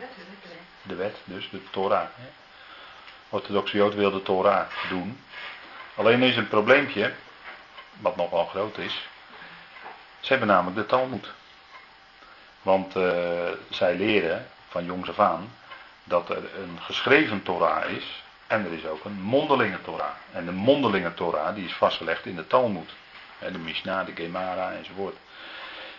[0.82, 2.06] De wet, dus de Torah.
[2.14, 2.28] Hè?
[3.28, 5.20] Orthodoxe jood wil de Torah doen.
[5.94, 7.14] Alleen is een probleempje,
[8.00, 9.08] wat nogal groot is.
[10.20, 11.32] Ze hebben namelijk de Talmud.
[12.62, 13.02] Want eh,
[13.70, 15.52] zij leren van jongs af aan
[16.04, 20.14] dat er een geschreven Torah is en er is ook een mondelinge Torah.
[20.32, 22.90] En de mondelinge Torah die is vastgelegd in de Talmud.
[23.38, 25.16] De Mishnah, de Gemara enzovoort.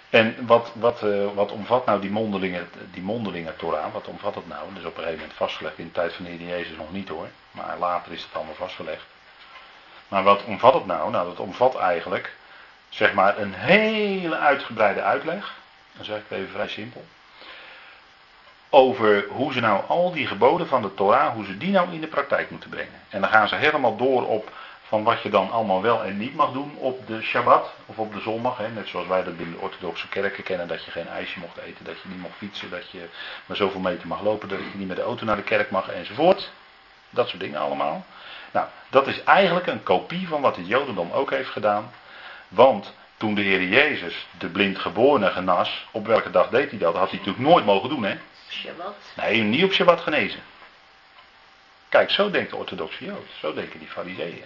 [0.10, 3.94] En wat, wat, eh, wat omvat nou die mondelinge, die mondelinge Torah?
[3.94, 4.68] Wat omvat het nou?
[4.70, 5.78] Dat is op een gegeven moment vastgelegd.
[5.78, 7.28] In de tijd van de Heer Jezus nog niet hoor.
[7.52, 9.06] Maar later is het allemaal vastgelegd.
[10.08, 11.12] Maar wat omvat het nou?
[11.12, 12.36] Nou, dat omvat eigenlijk,
[12.90, 15.54] zeg maar, een hele uitgebreide uitleg.
[15.96, 17.06] Dan zeg ik het even vrij simpel.
[18.70, 22.02] Over hoe ze nou al die geboden van de Torah, hoe ze die nou in
[22.02, 23.02] de praktijk moeten brengen.
[23.10, 24.52] En dan gaan ze helemaal door op
[24.94, 28.14] van wat je dan allemaal wel en niet mag doen op de Shabbat of op
[28.14, 28.58] de zondag.
[28.58, 28.70] Hè.
[28.70, 31.86] Net zoals wij dat binnen de orthodoxe kerken kennen, dat je geen ijsje mocht eten,
[31.86, 33.10] dat je niet mocht fietsen, dat je
[33.46, 35.90] maar zoveel meter mag lopen, dat je niet met de auto naar de kerk mag
[35.90, 36.52] enzovoort.
[37.10, 38.06] Dat soort dingen allemaal.
[38.52, 41.92] Nou, dat is eigenlijk een kopie van wat het Jodendom ook heeft gedaan.
[42.48, 46.96] Want toen de Heer Jezus de blindgeborene genas, op welke dag deed hij dat?
[46.96, 48.18] Had hij natuurlijk nooit mogen doen, hè?
[48.50, 48.96] Shabbat.
[49.16, 50.40] Nee, niet op Shabbat genezen.
[51.90, 53.28] Kijk, zo denkt de orthodoxe Jood.
[53.40, 54.44] Zo denken die fariseeën.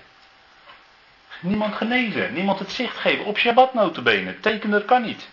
[1.39, 3.25] Niemand genezen, niemand het zicht geven.
[3.25, 4.39] Op Shabbat notabene.
[4.39, 5.29] Tekenen kan niet.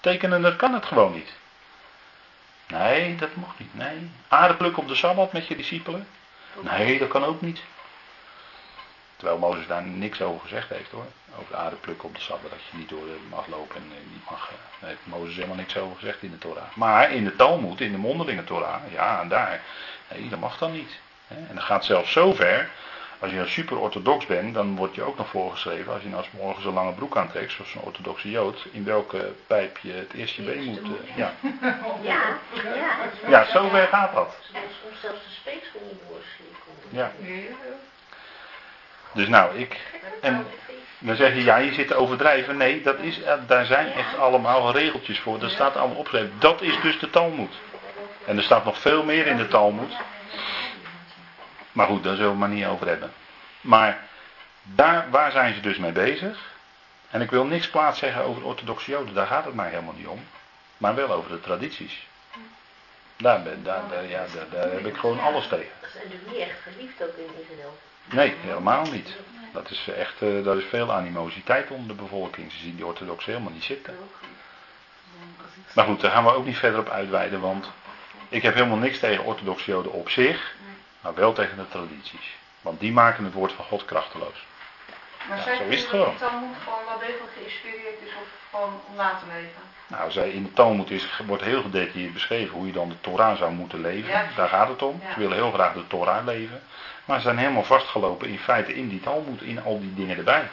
[0.00, 1.32] Tekenen dat kan het gewoon niet.
[2.66, 3.74] Nee, dat mocht niet.
[3.74, 4.10] Nee.
[4.28, 6.06] Aardeplukken op de Sabbat met je discipelen?
[6.60, 7.60] Nee, dat kan ook niet.
[9.18, 11.06] Terwijl Mozes daar niks over gezegd heeft hoor.
[11.38, 12.50] Over de aardeplukken op de Sabbat.
[12.50, 14.48] Dat je niet door mag lopen en eh, niet mag.
[14.48, 16.62] eh, Daar heeft Mozes helemaal niks over gezegd in de Torah.
[16.74, 18.80] Maar in de Talmud, in de mondelinge Torah.
[18.92, 19.60] Ja, en daar.
[20.12, 20.90] Nee, dat mag dan niet.
[21.26, 21.34] Hè.
[21.48, 22.68] En dat gaat zelfs zo ver.
[23.20, 25.92] Als je een super orthodox bent, dan wordt je ook nog voorgeschreven.
[25.92, 28.66] Als je nou 's morgens een lange broek aantrekt, zoals een orthodoxe jood.
[28.70, 30.78] In welke pijp je het eerst je been moet.
[30.78, 31.32] eh, ja.
[31.60, 32.38] Ja, ja.
[33.28, 34.36] ja, zo ver gaat dat.
[34.52, 35.60] Soms zelfs de
[36.08, 36.72] doorslikken.
[36.90, 37.12] Ja.
[39.12, 39.76] Dus nou, ik.
[40.20, 40.46] En
[40.98, 42.56] dan zeg je, ja, je zit te overdrijven.
[42.56, 45.38] Nee, dat is, eh, daar zijn echt allemaal regeltjes voor.
[45.38, 46.36] Dat staat allemaal opgeschreven.
[46.38, 47.54] Dat is dus de Talmud.
[48.26, 49.92] En er staat nog veel meer in de Talmud.
[51.72, 53.12] Maar goed, daar zullen we het maar niet over hebben.
[53.60, 53.98] Maar
[54.62, 56.38] daar, waar zijn ze dus mee bezig?
[57.10, 59.94] En ik wil niks plaats zeggen over de orthodoxe Joden, daar gaat het mij helemaal
[59.96, 60.26] niet om.
[60.76, 62.06] Maar wel over de tradities.
[63.16, 65.72] Daar, ben, daar, daar, ja, daar, daar heb ik gewoon alles tegen.
[65.80, 67.78] Ze zijn natuurlijk niet echt verliefd ook in Israël.
[68.10, 69.16] Nee, helemaal niet.
[69.52, 72.52] Dat is echt, daar is veel animositeit onder de bevolking.
[72.52, 73.98] Ze zien die orthodoxen helemaal niet zitten.
[75.74, 77.70] Maar goed, daar gaan we ook niet verder op uitweiden, want
[78.28, 80.54] ik heb helemaal niks tegen orthodoxe joden op zich,
[81.00, 82.36] maar wel tegen de tradities.
[82.60, 84.46] Want die maken het woord van God krachteloos.
[85.28, 86.16] Maar Ja, zij zo is het gewoon.
[86.16, 89.62] Talmud gewoon wel degelijk geïnspireerd is of gewoon om na te leven.
[89.86, 93.36] Nou, zij, in de Talmud is, wordt heel gedetailleerd beschreven hoe je dan de Torah
[93.36, 94.10] zou moeten leven.
[94.10, 94.24] Ja.
[94.36, 95.00] Daar gaat het om.
[95.02, 95.12] Ja.
[95.12, 96.62] Ze willen heel graag de Torah leven.
[97.08, 100.48] Maar ze zijn helemaal vastgelopen in feite in die Talmud, in al die dingen erbij.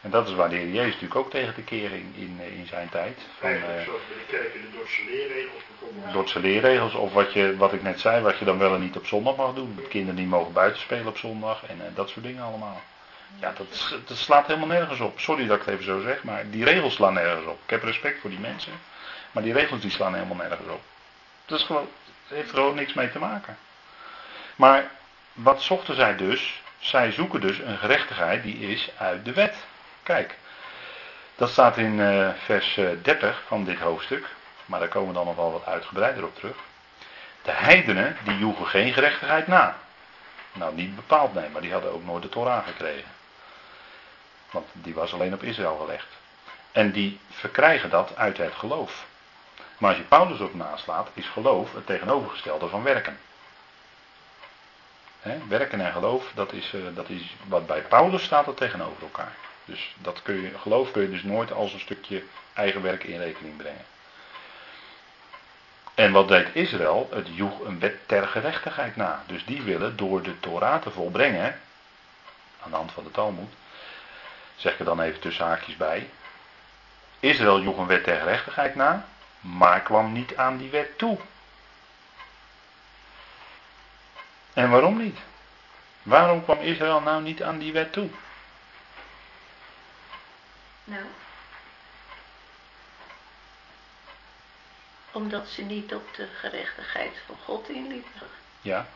[0.00, 2.88] En dat is waar de Heer Jezus natuurlijk ook tegen te keren in, in zijn
[2.88, 3.20] tijd.
[3.38, 6.12] Van, Eigenlijk eh, zoals kerk in de Dordtse leerregels bijvoorbeeld.
[6.12, 8.96] Dordtse leerregels, of wat, je, wat ik net zei, wat je dan wel en niet
[8.96, 9.74] op zondag mag doen.
[9.76, 12.80] Dat kinderen niet mogen buiten spelen op zondag en eh, dat soort dingen allemaal.
[13.40, 15.20] Ja, dat, dat slaat helemaal nergens op.
[15.20, 17.58] Sorry dat ik het even zo zeg, maar die regels slaan nergens op.
[17.64, 18.72] Ik heb respect voor die mensen,
[19.30, 20.80] maar die regels die slaan helemaal nergens op.
[21.46, 21.88] Dat is gewoon,
[22.26, 23.56] het heeft er gewoon niks mee te maken.
[24.56, 24.90] Maar
[25.42, 26.62] wat zochten zij dus?
[26.78, 29.56] Zij zoeken dus een gerechtigheid die is uit de wet.
[30.02, 30.36] Kijk,
[31.36, 34.26] dat staat in eh, vers eh, 30 van dit hoofdstuk.
[34.66, 36.56] Maar daar komen we dan nog wel wat uitgebreider op terug.
[37.42, 39.76] De heidenen, die joegen geen gerechtigheid na.
[40.52, 43.10] Nou, niet bepaald nee, maar die hadden ook nooit de Torah gekregen.
[44.50, 46.06] Want die was alleen op Israël gelegd.
[46.72, 49.06] En die verkrijgen dat uit het geloof.
[49.78, 53.18] Maar als je Paulus ook naslaat, is geloof het tegenovergestelde van werken.
[55.48, 59.32] Werken en geloof, dat is, eh, dat is wat bij Paulus staat, dat tegenover elkaar.
[59.64, 62.22] Dus dat kun je, geloof kun je dus nooit als een stukje
[62.54, 63.84] eigen werk in rekening brengen.
[65.94, 67.08] En wat deed Israël?
[67.10, 69.22] Het joeg een wet ter gerechtigheid na.
[69.26, 71.60] Dus die willen door de Torah te volbrengen,
[72.62, 73.52] aan de hand van de Talmud,
[74.56, 76.10] zeg ik er dan even tussen haakjes bij.
[77.20, 79.06] Israël joeg een wet ter gerechtigheid na,
[79.40, 81.18] maar kwam niet aan die wet toe.
[84.58, 85.18] En waarom niet?
[86.02, 88.08] Waarom kwam Israël nou niet aan die wet toe?
[90.84, 91.04] Nou.
[95.12, 98.26] Omdat ze niet op de gerechtigheid van God inliepen.
[98.60, 98.86] Ja,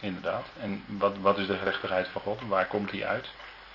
[0.00, 0.46] inderdaad.
[0.60, 2.40] En wat, wat is de gerechtigheid van God?
[2.46, 3.28] Waar komt die uit?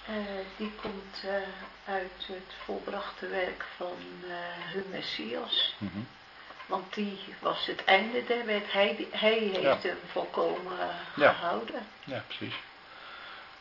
[0.07, 0.15] Eh,
[0.57, 5.75] die komt eh, uit het volbrachte werk van eh, hun Messias.
[5.77, 5.99] Mhm.
[6.71, 8.71] Want die was het einde der wet.
[8.71, 9.77] Hij, hij heeft Ja.
[9.81, 11.31] hem volkomen eh, Ja.
[11.33, 11.85] gehouden.
[12.03, 12.55] Ja, precies.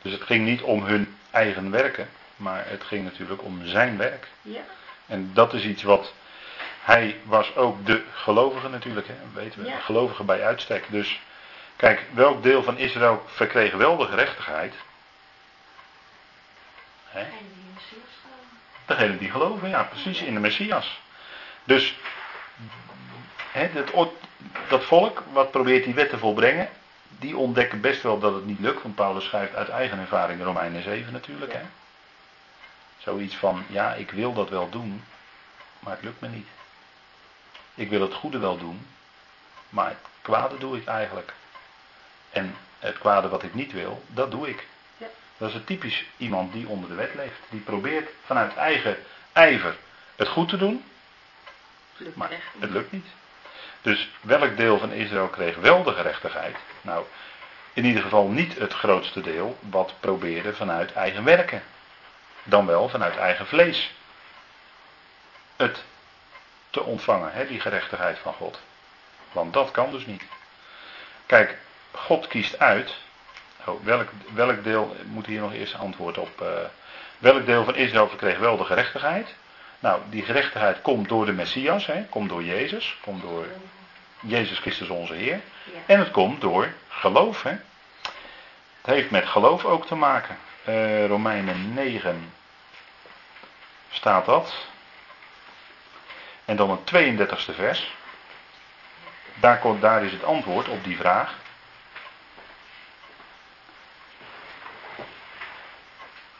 [0.03, 4.29] Dus het ging niet om hun eigen werken, maar het ging natuurlijk om zijn werk.
[4.43, 4.61] Ja.
[5.07, 6.13] En dat is iets wat.
[6.83, 9.15] Hij was ook de gelovige natuurlijk, hè?
[9.35, 9.69] weten we.
[9.69, 9.79] Ja.
[9.79, 10.85] Gelovige bij uitstek.
[10.89, 11.21] Dus
[11.77, 14.75] kijk, welk deel van Israël verkreeg wel de gerechtigheid?
[17.09, 17.21] Hè?
[17.21, 18.59] En die Messias gaan.
[18.97, 21.01] Degene die geloven, ja, precies, in de Messias.
[21.65, 21.95] Dus
[23.53, 24.11] dat,
[24.69, 26.69] dat volk, wat probeert die wet te volbrengen,
[27.19, 28.83] die ontdekken best wel dat het niet lukt.
[28.83, 31.53] Want Paulus schrijft uit eigen ervaring Romeinen 7 natuurlijk.
[31.53, 31.63] Hè.
[32.99, 35.05] Zoiets van, ja, ik wil dat wel doen,
[35.79, 36.49] maar het lukt me niet.
[37.75, 38.87] Ik wil het goede wel doen,
[39.69, 41.33] maar het kwade doe ik eigenlijk.
[42.31, 44.67] En het kwade wat ik niet wil, dat doe ik.
[44.97, 45.07] Ja.
[45.37, 47.41] Dat is een typisch iemand die onder de wet leeft.
[47.49, 48.97] Die probeert vanuit eigen
[49.33, 49.77] ijver
[50.17, 50.85] het goed te doen,
[52.15, 53.07] maar het lukt niet.
[53.83, 56.57] Dus welk deel van Israël kreeg wel de gerechtigheid?
[56.81, 57.05] Nou,
[57.73, 61.63] in ieder geval niet het grootste deel wat probeerde vanuit eigen werken.
[62.43, 63.91] Dan wel vanuit eigen vlees.
[65.57, 65.85] het
[66.71, 68.61] te ontvangen, hè, die gerechtigheid van God.
[69.33, 70.23] Want dat kan dus niet.
[71.27, 71.59] Kijk,
[71.93, 72.95] God kiest uit.
[73.65, 76.41] Oh, welk, welk deel, moet hier nog eerst antwoord op.
[76.41, 76.49] eh,
[77.19, 79.35] welk deel van Israël verkreeg wel de gerechtigheid?
[79.81, 83.47] Nou, die gerechtigheid komt door de Messias, hè, komt door Jezus, komt door
[84.21, 85.41] Jezus Christus onze Heer.
[85.87, 87.43] En het komt door geloof.
[87.43, 87.57] Hè.
[88.81, 90.39] Het heeft met geloof ook te maken.
[90.65, 92.33] Eh, Romeinen 9
[93.91, 94.55] staat dat.
[96.45, 97.95] En dan het 32e vers.
[99.35, 101.35] Daar, komt, daar is het antwoord op die vraag.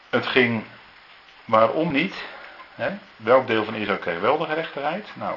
[0.09, 0.63] Het ging
[1.45, 2.15] waarom niet?
[3.15, 5.07] Welk deel van Israël kreeg wel de gerechtigheid?
[5.13, 5.35] Nou,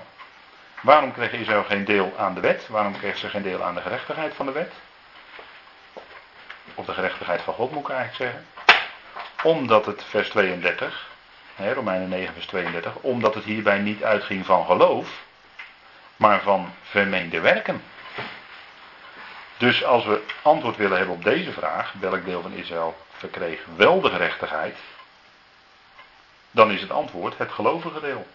[0.80, 2.68] waarom kreeg Israël geen deel aan de wet?
[2.68, 4.72] Waarom kreeg ze geen deel aan de gerechtigheid van de wet?
[6.74, 8.46] Of de gerechtigheid van God moet ik eigenlijk zeggen.
[9.42, 11.10] Omdat het vers 32,
[11.54, 15.08] hè, Romeinen 9 vers 32, omdat het hierbij niet uitging van geloof,
[16.16, 17.82] maar van vermeende werken.
[19.56, 24.00] Dus als we antwoord willen hebben op deze vraag, welk deel van Israël verkreeg wel
[24.00, 24.76] de gerechtigheid,
[26.54, 28.26] dan is het antwoord het gelovige deel.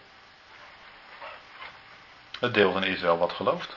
[2.38, 3.76] Het deel van Israël wat gelooft.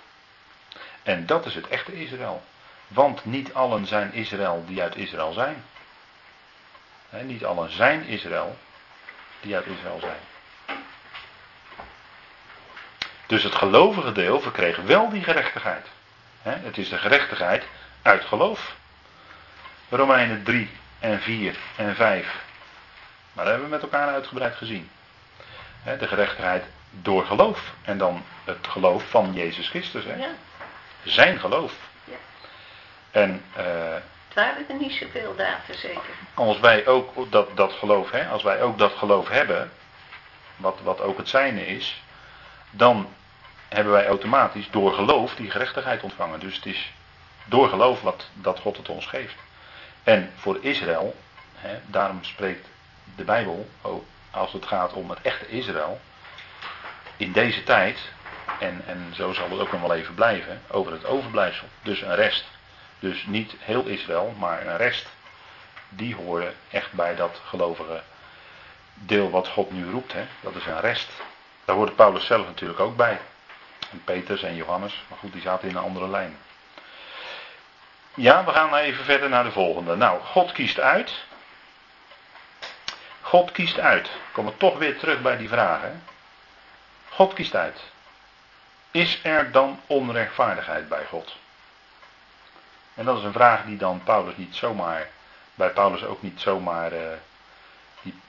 [1.03, 2.43] En dat is het echte Israël.
[2.88, 5.63] Want niet allen zijn Israël die uit Israël zijn.
[7.10, 8.58] Niet allen zijn Israël
[9.41, 10.19] die uit Israël zijn.
[13.27, 15.88] Dus het gelovige deel verkreeg wel die gerechtigheid.
[16.41, 17.63] Het is de gerechtigheid
[18.01, 18.75] uit geloof.
[19.89, 22.51] Romeinen 3 en 4 en 5.
[23.34, 24.89] Maar dat hebben we met elkaar uitgebreid gezien.
[25.84, 27.74] De gerechtigheid door geloof.
[27.82, 30.04] En dan het geloof van Jezus Christus.
[30.04, 30.15] Hè.
[30.15, 30.30] Ja,
[31.04, 31.74] Zijn geloof.
[32.04, 32.15] Ja.
[33.12, 33.43] En
[34.34, 36.02] het waren er niet zoveel data zeker.
[36.34, 39.72] als wij ook dat, dat geloof, hè, als wij ook dat geloof hebben,
[40.56, 42.02] wat, wat ook het zijne is,
[42.69, 43.08] dan
[43.69, 46.39] hebben wij automatisch door geloof die gerechtigheid ontvangen.
[46.39, 46.91] Dus het is
[47.46, 49.36] door geloof wat, dat God het ons geeft.
[50.04, 51.15] En voor Israël,
[51.56, 52.67] hè, daarom spreekt
[53.15, 56.02] de Bijbel, ook als het gaat om het echte Israël,
[57.17, 57.99] in deze tijd,
[58.60, 61.67] en, en zo zal het ook nog wel even blijven, over het overblijfsel.
[61.82, 62.45] Dus een rest.
[62.99, 65.08] Dus niet heel Israël, maar een rest.
[65.89, 68.02] Die horen echt bij dat gelovige
[68.93, 70.13] deel wat God nu roept.
[70.13, 70.26] Hè?
[70.41, 71.10] Dat is een rest.
[71.65, 73.19] Daar hoorde Paulus zelf natuurlijk ook bij.
[73.91, 76.38] En Petrus en Johannes, maar goed, die zaten in een andere lijn.
[78.13, 79.95] Ja, we gaan even verder naar de volgende.
[79.95, 81.12] Nou, God kiest uit.
[83.34, 84.06] God kiest uit.
[84.06, 85.82] Ik kom er toch weer terug bij die vraag.
[85.82, 85.91] Hè?
[87.10, 87.82] God kiest uit.
[88.91, 91.36] Is er dan onrechtvaardigheid bij God?
[92.93, 95.08] En dat is een vraag die dan Paulus niet zomaar,
[95.56, 97.17] bij Paulus ook niet zomaar, eh,
[98.02, 98.19] die,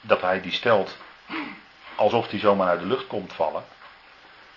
[0.00, 0.96] dat hij die stelt
[1.94, 3.64] alsof die zomaar uit de lucht komt vallen.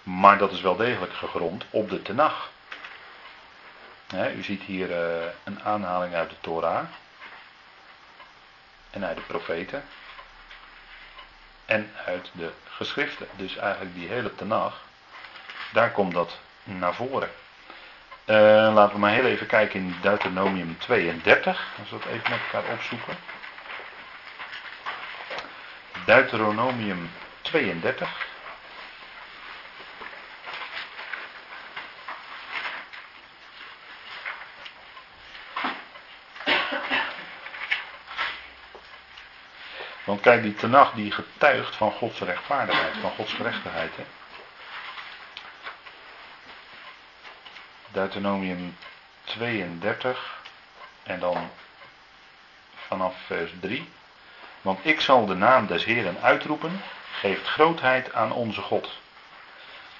[0.03, 2.49] Maar dat is wel degelijk gegrond op de Tenach.
[4.07, 6.85] Hè, u ziet hier eh, een aanhaling uit de Torah.
[8.89, 9.83] En uit de profeten.
[11.65, 13.27] En uit de geschriften.
[13.35, 14.81] Dus eigenlijk die hele Tenach.
[15.73, 17.29] Daar komt dat naar voren.
[18.25, 18.35] Eh,
[18.73, 21.65] laten we maar heel even kijken in Deuteronomium 32.
[21.79, 23.17] Als we dat even met elkaar opzoeken.
[26.05, 28.27] Deuteronomium 32.
[40.07, 43.95] Want kijk, die tenag die getuigt van Gods rechtvaardigheid, van Gods gerechtigheid.
[43.95, 44.03] Hè?
[47.91, 48.77] Deuteronomium
[49.23, 50.41] 32
[51.03, 51.49] en dan
[52.75, 53.89] vanaf vers 3.
[54.61, 58.99] Want ik zal de naam des Heeren uitroepen, geeft grootheid aan onze God.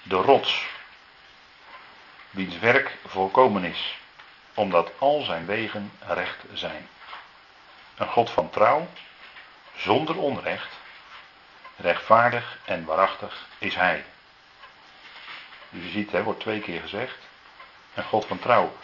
[0.03, 0.65] De rots,
[2.29, 3.97] wiens werk volkomen is,
[4.53, 6.89] omdat al zijn wegen recht zijn.
[7.95, 8.87] Een God van trouw,
[9.77, 10.79] zonder onrecht,
[11.75, 14.05] rechtvaardig en waarachtig is Hij.
[15.69, 17.17] Dus je ziet, er wordt twee keer gezegd,
[17.93, 18.75] een God van trouw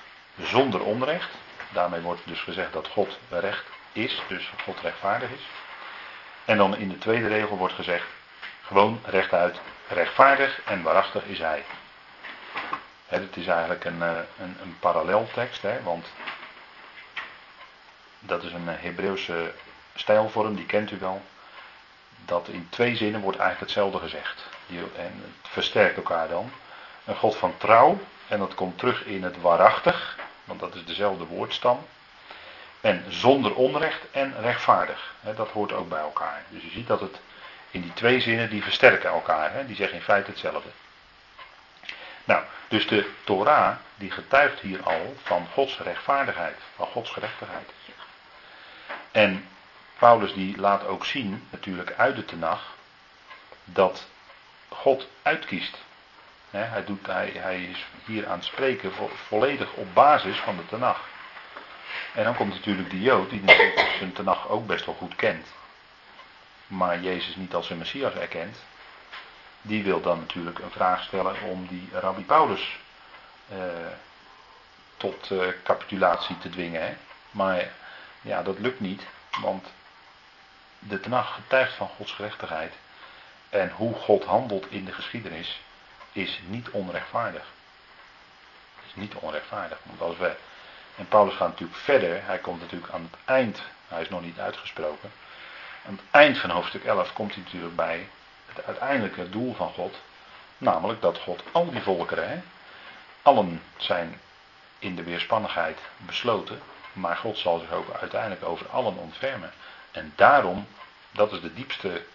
[0.42, 1.30] zonder onrecht.
[1.72, 5.48] Daarmee wordt dus gezegd dat God recht is, dus God rechtvaardig is.
[6.46, 8.08] En dan in de tweede regel wordt gezegd,
[8.62, 11.64] gewoon rechtuit, rechtvaardig en waarachtig is Hij.
[13.08, 16.06] Het is eigenlijk een, eh, een, een paralleltekst, hè, want
[18.20, 19.54] dat is een Hebreeuwse
[19.96, 21.22] stijlvorm, die kent u wel.
[22.26, 24.46] Dat in twee zinnen wordt eigenlijk hetzelfde gezegd.
[24.96, 26.52] En het versterkt elkaar dan.
[27.06, 31.26] Een God van trouw, en dat komt terug in het waarachtig, want dat is dezelfde
[31.26, 31.86] woordstam.
[32.82, 35.14] En zonder onrecht en rechtvaardig.
[35.36, 36.44] Dat hoort ook bij elkaar.
[36.50, 37.20] Dus je ziet dat het
[37.74, 40.70] In die twee zinnen die versterken elkaar, die zeggen in feite hetzelfde.
[42.24, 47.70] Nou, dus de Torah die getuigt hier al van Gods rechtvaardigheid, van Gods gerechtigheid.
[49.12, 49.48] En
[49.98, 52.76] Paulus die laat ook zien, natuurlijk uit de Tenach,
[53.64, 54.08] dat
[54.70, 55.78] God uitkiest.
[56.50, 58.92] hij, doet, hij, hij is hier aan het spreken
[59.28, 61.02] volledig op basis van de Tenach.
[62.14, 65.48] En dan komt natuurlijk die Jood, die natuurlijk zijn Tenach ook best wel goed kent.
[66.68, 68.58] Maar Jezus niet als zijn Messias erkent.
[69.62, 72.80] Die wil dan natuurlijk een vraag stellen om die Rabbi Paulus
[73.50, 73.58] eh,
[74.98, 76.82] tot eh, capitulatie te dwingen.
[76.82, 76.94] Hè?
[77.32, 77.72] Maar
[78.22, 79.04] ja, dat lukt niet,
[79.42, 79.72] want
[80.88, 82.74] de Tenach getuigt van Gods gerechtigheid.
[83.50, 85.62] En hoe God handelt in de geschiedenis
[86.12, 87.44] is niet onrechtvaardig.
[88.88, 89.78] Is niet onrechtvaardig.
[89.84, 90.36] Want als we,
[90.96, 94.40] en Paulus gaat natuurlijk verder, hij komt natuurlijk aan het eind, hij is nog niet
[94.40, 95.12] uitgesproken.
[95.88, 98.10] Aan het eind van hoofdstuk 11 komt hij natuurlijk bij
[98.46, 99.96] het uiteindelijke doel van God.
[100.58, 102.44] Namelijk dat God al die volkeren,
[103.22, 104.20] allen zijn
[104.80, 106.62] in de weerspannigheid besloten.
[106.94, 109.52] Maar God zal zich ook uiteindelijk over allen ontfermen.
[109.94, 110.68] En daarom,
[111.12, 112.06] dat is de diepste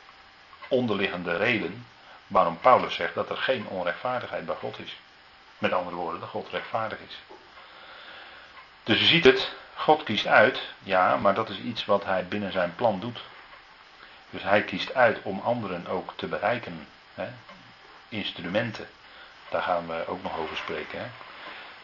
[0.68, 1.86] onderliggende reden
[2.26, 4.96] waarom Paulus zegt dat er geen onrechtvaardigheid bij God is.
[5.58, 7.18] Met andere woorden, dat God rechtvaardig is.
[8.82, 12.52] Dus je ziet het, God kiest uit, ja, maar dat is iets wat hij binnen
[12.52, 13.20] zijn plan doet.
[14.30, 16.88] Dus hij kiest uit om anderen ook te bereiken.
[17.14, 17.28] Hè?
[18.08, 18.88] Instrumenten,
[19.48, 20.98] daar gaan we ook nog over spreken.
[20.98, 21.06] Hè?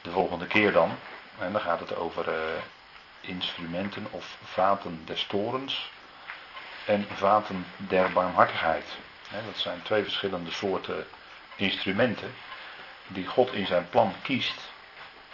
[0.02, 0.98] De volgende keer dan,
[1.38, 2.34] en dan gaat het over uh,
[3.26, 5.90] instrumenten of vaten des torens
[6.86, 8.84] en vaten der barmhartigheid.
[9.30, 11.06] Dat zijn twee verschillende soorten
[11.56, 12.34] instrumenten
[13.06, 14.60] die God in zijn plan kiest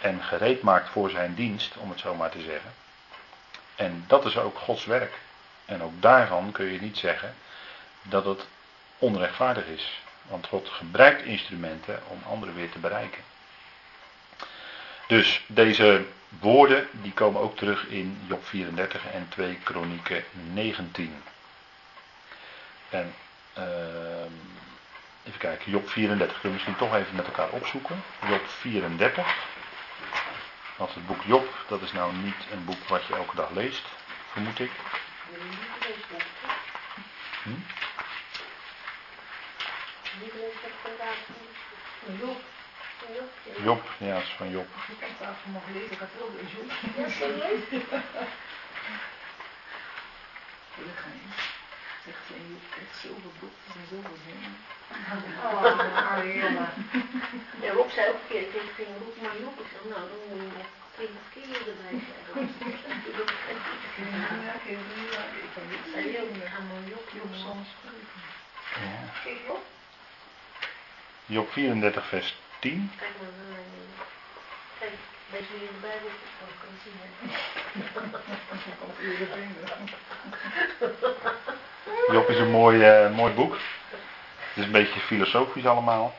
[0.01, 2.73] en gereed maakt voor zijn dienst, om het zo maar te zeggen.
[3.75, 5.13] En dat is ook Gods werk.
[5.65, 7.35] En ook daarvan kun je niet zeggen
[8.01, 8.47] dat het
[8.97, 9.99] onrechtvaardig is.
[10.23, 13.23] Want God gebruikt instrumenten om anderen weer te bereiken.
[15.07, 16.05] Dus deze
[16.39, 21.23] woorden die komen ook terug in Job 34 en 2 Kronieken 19.
[22.89, 23.13] En
[23.57, 23.63] uh,
[25.23, 28.03] even kijken, Job 34 kunnen we misschien toch even met elkaar opzoeken.
[28.29, 29.35] Job 34.
[30.77, 33.83] Want het boek Job, dat is nou niet een boek wat je elke dag leest,
[34.31, 34.71] vermoed ik.
[37.43, 37.49] Hm?
[43.17, 43.29] Job.
[43.63, 44.67] Job, ja, het is van Job.
[44.93, 46.69] Ik heb het daarvan nog gelezen, ik had wel een Job.
[46.97, 47.63] Ja, serieus?
[52.05, 54.53] Zegt ze, je krijgt zoveel boeken en zoveel dingen.
[55.45, 56.67] Oh, Ariella.
[57.61, 59.59] Ja, Rob zei ook een keer, ik ging Rob maar Job.
[59.59, 62.41] Ik zei, nou, dan moet je nog twintig keer erbij zeggen.
[65.13, 67.67] Ja, ik kan niet Zei je ook, ga maar Job, Job soms.
[68.83, 68.95] Ja.
[69.23, 69.63] Kijk Job.
[71.25, 72.91] Job 34 vers 10.
[72.99, 73.29] Kijk maar.
[74.79, 74.91] Kijk,
[75.31, 76.93] in de Bijbel, dan kan zien.
[82.11, 83.53] Job is een mooi, uh, mooi boek.
[83.53, 86.13] Het is een beetje filosofisch allemaal.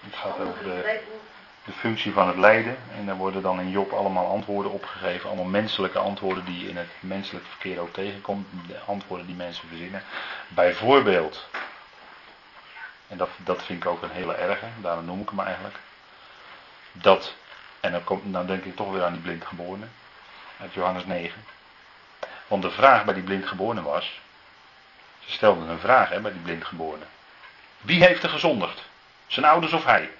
[0.00, 1.00] Het gaat over de,
[1.64, 2.76] de functie van het lijden.
[2.98, 5.28] En daar worden dan in Job allemaal antwoorden opgegeven.
[5.28, 8.46] Allemaal menselijke antwoorden die je in het menselijk verkeer ook tegenkomt.
[8.66, 10.02] De antwoorden die mensen verzinnen.
[10.48, 11.48] Bijvoorbeeld.
[13.08, 14.66] En dat, dat vind ik ook een hele erge.
[14.80, 15.76] Daarom noem ik hem eigenlijk.
[16.92, 17.34] Dat.
[17.80, 19.86] En dan, komt, dan denk ik toch weer aan die blindgeborene.
[20.60, 21.44] Uit Johannes 9.
[22.46, 24.20] Want de vraag bij die blindgeborene was.
[25.24, 27.04] Ze stelden een vraag hè, bij die blindgeborene.
[27.80, 28.82] Wie heeft er gezondigd?
[29.26, 30.10] Zijn ouders of hij?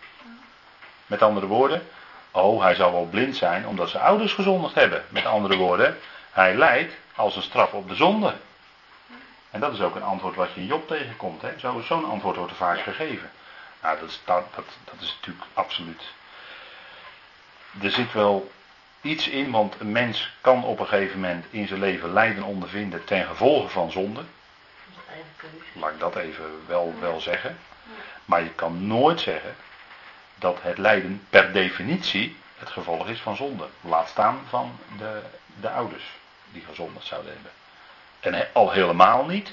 [1.07, 1.88] Met andere woorden,
[2.31, 5.05] oh, hij zal wel blind zijn omdat zijn ouders gezondigd hebben.
[5.09, 5.99] Met andere woorden,
[6.31, 8.35] hij lijdt als een straf op de zonde.
[9.57, 11.42] En dat is ook een antwoord wat je in Job tegenkomt.
[11.42, 11.59] Hè?
[11.59, 13.31] Zo, zo'n antwoord wordt er vaak gegeven.
[13.83, 16.03] Nou, dat is, dat, dat, dat is natuurlijk absoluut.
[17.83, 18.51] Er zit wel
[19.01, 23.04] iets in, want een mens kan op een gegeven moment in zijn leven lijden ondervinden
[23.04, 24.23] ten gevolge van zonde.
[25.73, 27.59] Laat ik dat even wel, wel zeggen.
[28.25, 29.57] Maar je kan nooit zeggen
[30.35, 33.69] dat het lijden per definitie het gevolg is van zonde.
[33.81, 35.23] Laat staan van de,
[35.61, 36.04] de ouders
[36.52, 37.50] die gezondigd zouden hebben.
[38.27, 39.52] En al helemaal niet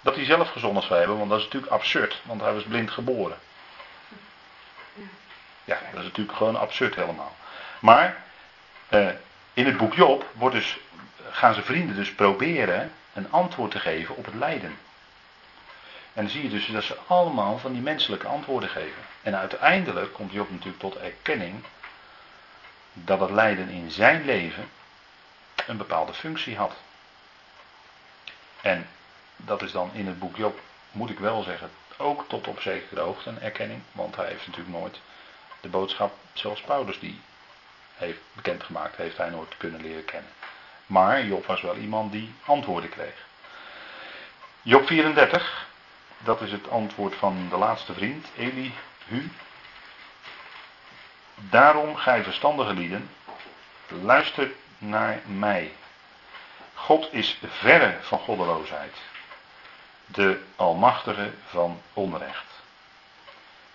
[0.00, 2.90] dat hij zelf gezondigd zou hebben, want dat is natuurlijk absurd, want hij was blind
[2.90, 3.38] geboren.
[5.64, 7.36] Ja, dat is natuurlijk gewoon absurd helemaal.
[7.80, 8.22] Maar
[8.88, 9.08] eh,
[9.52, 10.78] in het boek Job wordt dus,
[11.30, 14.78] gaan zijn vrienden dus proberen een antwoord te geven op het lijden.
[16.12, 19.02] En dan zie je dus dat ze allemaal van die menselijke antwoorden geven.
[19.22, 21.64] En uiteindelijk komt Job natuurlijk tot erkenning
[22.92, 24.68] dat het lijden in zijn leven
[25.66, 26.74] een bepaalde functie had.
[28.62, 28.88] En
[29.36, 30.60] dat is dan in het boek Job
[30.90, 34.76] moet ik wel zeggen, ook tot op zekere hoogte een erkenning, want hij heeft natuurlijk
[34.76, 35.00] nooit
[35.60, 37.20] de boodschap zoals Paulus die
[37.94, 40.30] heeft bekendgemaakt, heeft hij nooit kunnen leren kennen.
[40.86, 43.26] Maar Job was wel iemand die antwoorden kreeg.
[44.62, 45.66] Job 34,
[46.18, 48.74] dat is het antwoord van de laatste vriend, Eli,
[49.06, 49.30] Hu.
[51.34, 53.10] Daarom, gij verstandige lieden,
[53.88, 55.72] luister naar mij.
[56.84, 58.96] God is verre van goddeloosheid,
[60.06, 62.44] de Almachtige van onrecht.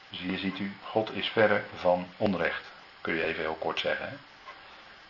[0.10, 2.64] Dus hier ziet u, God is verre van onrecht.
[3.02, 4.10] Kun je even heel kort zeggen.
[4.10, 4.16] Hè?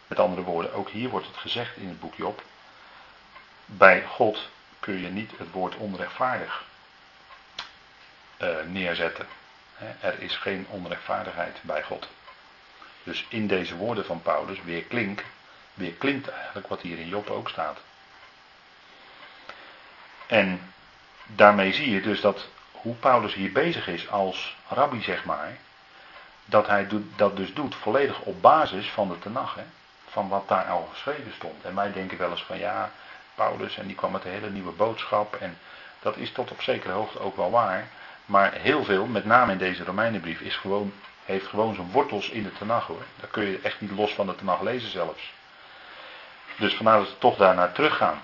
[0.08, 2.44] Met andere woorden, ook hier wordt het gezegd in het boek Job.
[3.66, 6.64] Bij God kun je niet het woord onrechtvaardig
[8.38, 9.28] uh, neerzetten.
[10.00, 12.08] Er is geen onrechtvaardigheid bij God.
[13.04, 15.24] Dus in deze woorden van Paulus weer klinkt,
[15.74, 17.86] weer klinkt eigenlijk wat hier in Job ook staat.
[20.28, 20.74] En
[21.26, 25.58] daarmee zie je dus dat hoe Paulus hier bezig is als rabbi, zeg maar,
[26.46, 29.64] dat hij dat dus doet volledig op basis van de Tenach, hè,
[30.10, 31.64] van wat daar al geschreven stond.
[31.64, 32.92] En wij denken wel eens van ja,
[33.36, 35.58] Paulus en die kwam met een hele nieuwe boodschap en
[36.00, 37.88] dat is tot op zekere hoogte ook wel waar.
[38.26, 40.94] Maar heel veel, met name in deze Romeinenbrief, is gewoon,
[41.26, 43.04] heeft gewoon zijn wortels in de Tenach hoor.
[43.20, 45.34] Daar kun je echt niet los van de Tenach lezen zelfs.
[46.58, 48.22] Dus vandaar dat we toch daar naar teruggaan.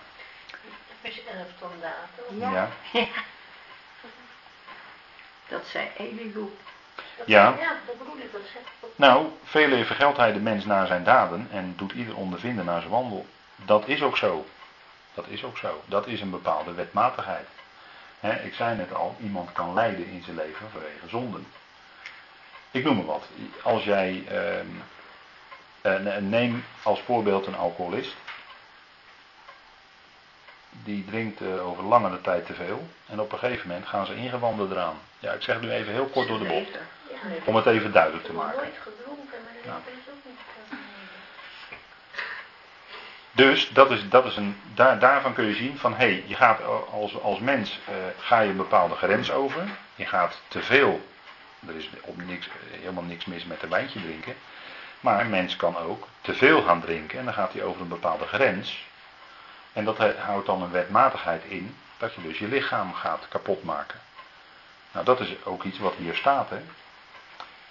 [1.04, 2.38] Vers 11 stond daar, toch?
[2.40, 2.70] Ja.
[3.00, 3.08] ja.
[5.48, 6.54] Dat zei Elihu.
[7.26, 7.56] Ja.
[7.60, 8.42] Ja, dat bedoel ik, dat
[8.96, 12.92] Nou, vele vergeldt hij de mens naar zijn daden en doet ieder ondervinden naar zijn
[12.92, 13.26] wandel.
[13.56, 14.46] Dat is ook zo.
[15.14, 15.84] Dat is ook zo.
[15.86, 17.48] Dat is een bepaalde wetmatigheid.
[18.44, 21.48] ik zei net al, iemand kan lijden in zijn leven vanwege zonden.
[22.72, 23.24] Ik noem maar wat.
[23.64, 24.24] Als jij,
[25.82, 28.16] uh, neem als voorbeeld een alcoholist.
[30.84, 32.88] Die drinkt uh, over langere tijd te veel.
[33.06, 34.96] En op een gegeven moment gaan ze ingewanden eraan.
[35.20, 36.78] Ja, ik zeg nu even heel kort door de bocht.
[37.46, 38.72] Om het even duidelijk te maken.
[39.66, 39.82] Ja.
[43.36, 46.36] Dus dat is, dat is een, daar, daarvan kun je zien van hé, hey, je
[46.36, 46.60] gaat
[46.92, 49.64] als, als mens eh, ga je een bepaalde grens over.
[49.96, 51.02] Je gaat te veel.
[51.68, 54.36] Er is op niks, helemaal niks mis met een wijntje drinken.
[55.00, 57.88] Maar een mens kan ook te veel gaan drinken en dan gaat hij over een
[57.88, 58.88] bepaalde grens.
[59.74, 64.00] En dat houdt dan een wetmatigheid in dat je dus je lichaam gaat kapotmaken.
[64.92, 66.50] Nou, dat is ook iets wat hier staat.
[66.50, 66.62] Hè.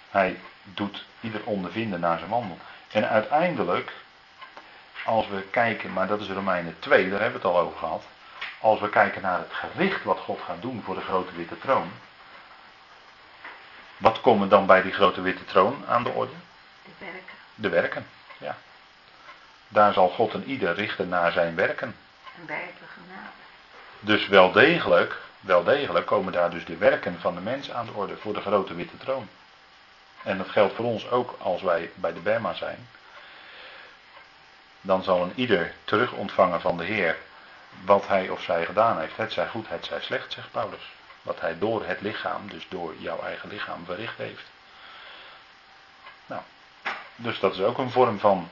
[0.09, 2.57] Hij doet ieder ondervinden naar zijn wandel.
[2.91, 3.91] En uiteindelijk
[5.05, 8.03] als we kijken, maar dat is Romeinen 2, daar hebben we het al over gehad.
[8.59, 11.91] Als we kijken naar het gericht wat God gaat doen voor de grote witte troon.
[13.97, 16.33] Wat komen dan bij die grote witte troon aan de orde?
[16.83, 17.33] De werken.
[17.55, 18.07] De werken.
[18.37, 18.57] Ja.
[19.73, 21.95] Daar zal God en ieder richten naar zijn werken.
[22.35, 23.29] En genade.
[23.99, 27.91] Dus wel degelijk, wel degelijk komen daar dus de werken van de mens aan de
[27.91, 29.27] orde voor de grote witte troon.
[30.23, 32.87] En dat geldt voor ons ook als wij bij de Berma zijn.
[34.81, 37.17] Dan zal een ieder terug ontvangen van de Heer
[37.85, 39.17] wat hij of zij gedaan heeft.
[39.17, 40.91] Het zij goed, het zij slecht, zegt Paulus.
[41.21, 44.43] Wat hij door het lichaam, dus door jouw eigen lichaam, verricht heeft.
[46.25, 46.41] Nou,
[47.15, 48.49] dus dat is ook een vorm van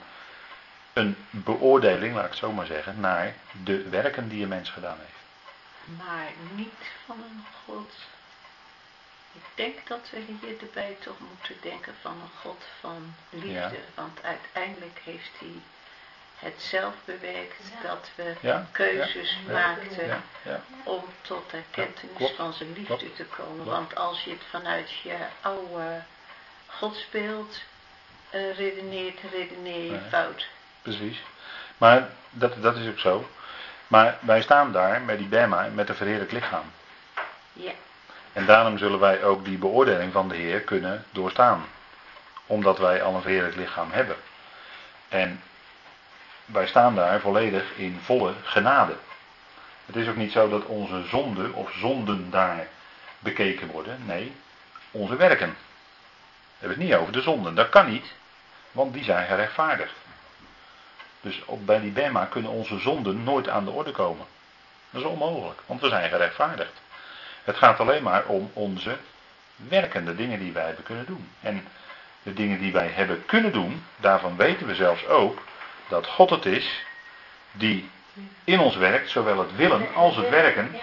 [0.93, 3.33] een beoordeling, laat ik het zo maar zeggen, naar
[3.63, 5.19] de werken die een mens gedaan heeft.
[6.05, 7.91] Maar niet van een God.
[9.33, 13.49] Ik denk dat we hier erbij toch moeten denken van een God van liefde.
[13.51, 13.71] Ja.
[13.95, 15.61] Want uiteindelijk heeft hij
[16.39, 17.87] het zelf bewerkt Ja.
[17.87, 20.61] dat we Ja, keuzes ja, maakten Ja, ja.
[20.83, 23.15] om tot erkentenis van zijn liefde Klopt.
[23.15, 23.53] te komen.
[23.55, 23.69] Klopt.
[23.69, 26.03] Want als je het vanuit je oude
[26.65, 27.59] godsbeeld
[28.29, 30.09] eh, redeneert, redeneer je Nee.
[30.09, 30.47] fout.
[30.82, 31.23] Precies.
[31.77, 33.29] Maar dat, dat is ook zo.
[33.88, 36.63] Maar wij staan daar met die Bema met een verheerlijk lichaam.
[37.53, 37.71] Ja,
[38.34, 41.65] En daarom zullen wij ook die beoordeling van de Heer kunnen doorstaan.
[42.45, 44.15] Omdat wij al een verheerlijk lichaam hebben.
[45.09, 45.41] En
[46.45, 48.95] wij staan daar volledig in volle genade.
[49.86, 52.67] Het is ook niet zo dat onze zonden of zonden daar
[53.19, 53.99] bekeken worden.
[54.05, 54.36] Nee,
[54.91, 55.49] onze werken.
[55.49, 57.55] We hebben het niet over de zonden.
[57.55, 58.13] Dat kan niet,
[58.71, 59.93] want die zijn gerechtvaardigd.
[61.22, 64.26] Dus op, bij die Bema kunnen onze zonden nooit aan de orde komen.
[64.89, 66.82] Dat is onmogelijk, want we zijn gerechtvaardigd.
[67.43, 68.97] Het gaat alleen maar om onze
[69.55, 71.30] werkende dingen die wij hebben kunnen doen.
[71.41, 71.67] En
[72.24, 75.41] de dingen die wij hebben kunnen doen, daarvan weten we zelfs ook
[75.88, 76.86] dat God het is
[77.51, 77.89] die
[78.43, 80.76] in ons werkt, zowel het willen als het werken,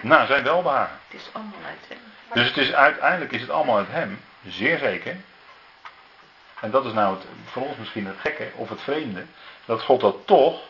[0.00, 0.98] naar zijn welbehagen.
[1.08, 1.98] het is allemaal uit hem.
[2.32, 5.16] Dus het is, uiteindelijk is het allemaal uit hem, zeer zeker.
[6.60, 9.24] En dat is nou het, voor ons misschien het gekke of het vreemde,
[9.64, 10.60] dat God dat toch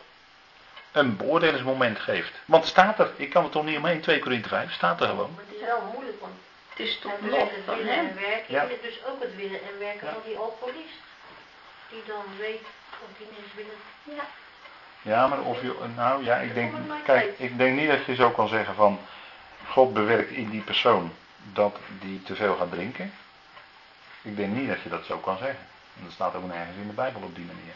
[0.91, 2.31] een beoordelingsmoment geeft.
[2.45, 5.31] Want staat er, ik kan het toch niet omheen, 2 Korinthe 5, staat er gewoon.
[5.35, 6.33] Maar het is wel moeilijk, want
[6.69, 8.07] Het is toch hij het van willen hem.
[8.07, 8.53] en werken.
[8.53, 8.61] Ja.
[8.61, 10.13] Je weet dus ook het willen en werken Ja.
[10.13, 10.99] van die alcoholist.
[11.89, 13.77] Die dan weet dat die mensen willen.
[14.03, 14.23] Ja,
[15.01, 16.73] Ja, maar of je, nou ja, ik denk,
[17.05, 18.99] kijk, ik denk niet dat je zo kan zeggen van,
[19.69, 21.13] God bewerkt in die persoon
[21.53, 23.13] dat die te veel gaat drinken.
[24.21, 25.67] Ik denk niet dat je dat zo kan zeggen.
[25.97, 27.73] En dat staat ook nergens in de Bijbel op die manier.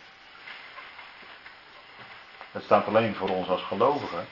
[2.51, 4.27] Het staat alleen voor ons als gelovigen.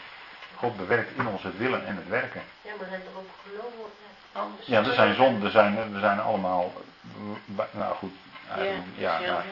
[0.55, 2.41] God bewerkt in ons het willen en het werken.
[2.61, 3.91] ja maar is toch ook geloven.
[4.31, 6.73] Anders Ja, er zijn zonden, er zijn, er zijn allemaal,
[7.71, 8.13] nou goed,
[8.95, 9.43] Ja, ja,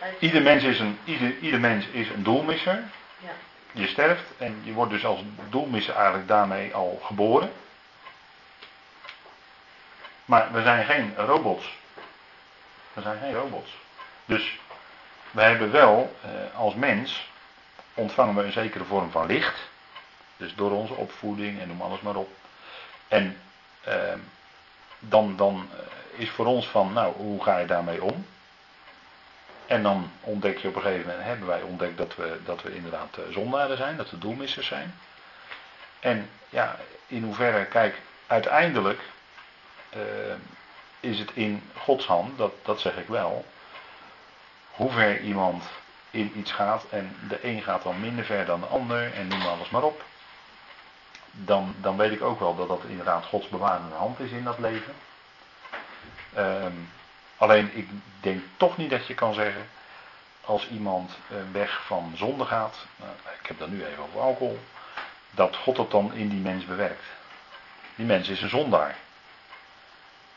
[0.00, 0.20] uit.
[0.20, 2.82] ieder mens is een, ieder, ieder mens is een doelmisser.
[3.18, 3.30] Ja.
[3.72, 7.52] Je sterft en je wordt dus als doelmisser eigenlijk daarmee al geboren.
[10.24, 11.78] Maar we zijn geen robots.
[12.92, 13.76] We zijn geen robots.
[14.24, 14.58] Dus
[15.30, 17.30] we hebben wel, eh, als mens,
[17.96, 19.58] ontvangen we een zekere vorm van licht.
[20.36, 22.30] Dus door onze opvoeding en noem alles maar op.
[23.08, 23.36] En
[23.80, 24.12] eh,
[24.98, 28.26] dan, dan eh, is voor ons van, nou, hoe ga je daarmee om?
[29.66, 32.74] En dan ontdek je op een gegeven moment, hebben wij ontdekt dat we, dat we
[32.74, 34.94] inderdaad eh, zondaren zijn, dat we doelmissers zijn.
[36.00, 36.76] En ja,
[37.06, 39.00] in hoeverre, kijk, uiteindelijk
[39.88, 40.00] eh,
[41.00, 43.44] is het in Gods hand, dat, dat zeg ik wel,
[44.70, 45.64] hoe ver iemand
[46.16, 49.46] in iets gaat en de een gaat dan minder ver dan de ander en noem
[49.46, 50.04] alles maar op.
[51.30, 54.58] Dan, dan weet ik ook wel dat dat inderdaad Gods bewarende hand is in dat
[54.58, 54.94] leven.
[56.34, 56.72] Ehm,
[57.36, 57.88] alleen ik
[58.20, 59.68] denk toch niet dat je kan zeggen,
[60.40, 63.10] als iemand een weg van zonde gaat, nou,
[63.40, 64.58] ik heb dat nu even over alcohol,
[65.30, 67.04] dat God het dan in die mens bewerkt.
[67.94, 68.96] Die mens is een zondaar.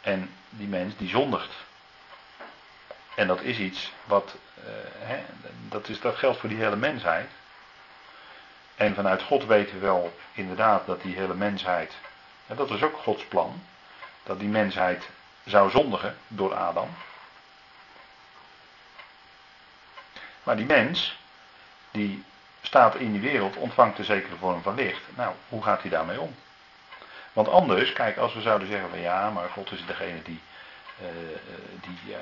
[0.01, 1.53] En die mens die zondigt.
[3.15, 4.63] En dat is iets wat, eh,
[4.97, 5.23] hè,
[5.69, 7.29] dat, is, dat geldt voor die hele mensheid.
[8.75, 11.93] En vanuit God weten we wel inderdaad dat die hele mensheid,
[12.47, 13.63] en dat is ook Gods plan,
[14.23, 15.09] dat die mensheid
[15.45, 16.89] zou zondigen door Adam.
[20.43, 21.17] Maar die mens,
[21.91, 22.23] die
[22.61, 25.01] staat in die wereld, ontvangt een zekere vorm van licht.
[25.15, 26.35] Nou, hoe gaat hij daarmee om?
[27.33, 30.41] Want anders, kijk, als we zouden zeggen van ja, maar God is degene die,
[31.81, 32.19] die, eh,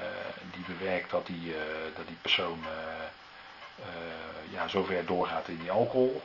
[0.51, 1.59] die bewerkt dat die, eh,
[1.95, 3.03] dat die persoon eh,
[3.83, 6.21] eh, ja, zover doorgaat in die alcohol.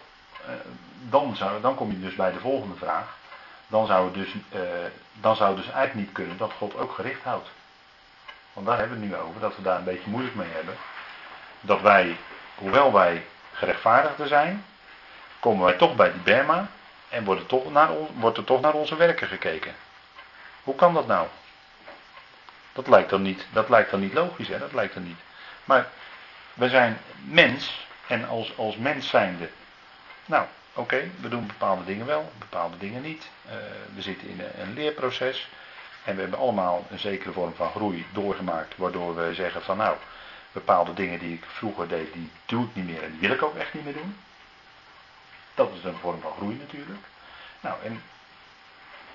[0.47, 0.53] eh,
[1.09, 3.17] dan, zou, dan kom je dus bij de volgende vraag.
[3.67, 4.61] Dan zou, het dus, eh,
[5.13, 7.49] dan zou dus eigenlijk niet kunnen dat God ook gericht houdt.
[8.53, 10.75] Want daar hebben we het nu over, dat we daar een beetje moeilijk mee hebben.
[11.61, 12.17] Dat wij,
[12.55, 14.65] hoewel wij gerechtvaardigden zijn,
[15.41, 16.69] komen wij toch bij die Berma
[17.09, 19.75] en wordt er toch naar, wordt er toch naar onze werken gekeken.
[20.63, 21.27] Hoe kan dat nou?
[22.73, 24.59] Dat lijkt dan niet, dat lijkt dan niet logisch, hè?
[24.59, 25.19] Dat lijkt dan niet.
[25.65, 25.89] Maar
[26.55, 29.49] we zijn mens en als, als mens zijnde,
[30.27, 33.31] nou oké, we doen bepaalde dingen wel, bepaalde dingen niet.
[33.47, 33.55] Eh,
[33.95, 35.49] we zitten in een, een leerproces
[36.05, 39.97] en we hebben allemaal een zekere vorm van groei doorgemaakt, waardoor we zeggen van nou,
[40.53, 43.43] bepaalde dingen die ik vroeger deed, die doe ik niet meer en die wil ik
[43.43, 44.17] ook echt niet meer doen.
[45.55, 47.05] Dat is een vorm van groei natuurlijk.
[47.61, 48.03] Nou, en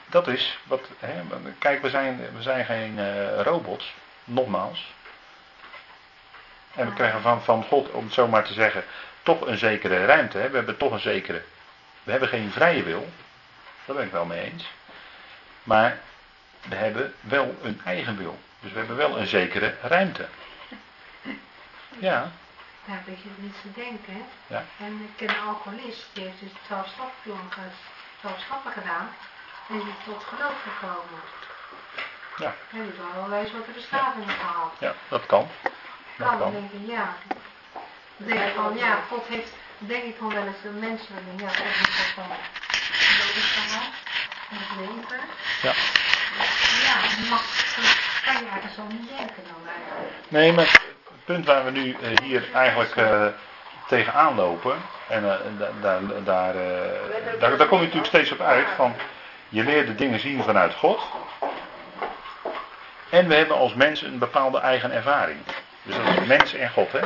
[0.10, 0.82] dat is wat.
[1.00, 1.22] Hè,
[1.60, 3.94] kijk, we zijn, we zijn geen eh, robots,
[4.24, 4.94] nogmaals.
[6.76, 8.84] En we krijgen van, van God, om het zo maar te zeggen,
[9.24, 10.38] toch een zekere ruimte.
[10.38, 10.50] Hè.
[10.50, 11.42] We hebben toch een zekere.
[12.04, 13.10] We hebben geen vrije wil.
[13.86, 14.66] Daar ben ik wel mee eens.
[15.64, 16.00] Maar
[16.68, 18.40] we hebben wel een eigen wil.
[18.60, 20.28] Dus we hebben wel een zekere ruimte.
[22.00, 22.32] Ja,
[22.86, 24.14] Ja, een beetje niet te denken.
[24.14, 24.22] hè.
[24.48, 24.64] Ja.
[24.80, 27.44] En ik ken een alcoholist, die heeft dus 12 stappen,
[28.20, 29.10] 12 stappen gedaan.
[29.70, 31.22] En die tot geloof gekomen.
[32.38, 32.46] Ja.
[32.46, 34.72] En die heeft wel allerlei soorten beschavingen gehad.
[34.80, 35.48] ja, dat kan.
[36.18, 36.52] Dat Dan kan.
[36.52, 37.08] denk ik, ja.
[38.18, 41.48] Dan denk ik van, ja, God heeft, denk ik van wel eens de mensen, ja,
[41.48, 42.26] God heeft dat van
[43.18, 43.90] leven gehad.
[44.50, 45.20] En het leven.
[45.62, 45.74] Ja.
[46.88, 46.96] Ja,
[47.30, 47.44] mag,
[48.26, 50.14] kan je eigenlijk zo niet denken dan eigenlijk.
[50.28, 53.26] Nee, maar het punt waar we nu eh, hier eigenlijk eh,
[53.88, 54.78] tegenaan lopen,
[55.10, 55.22] en
[55.58, 58.96] da- daar, daar, eh, daar, daar kom je natuurlijk steeds op uit, van
[59.50, 61.02] je leert de dingen zien vanuit God.
[63.10, 65.40] En we hebben als mens een bepaalde eigen ervaring.
[65.84, 67.02] Dus dat is mens en God, hè.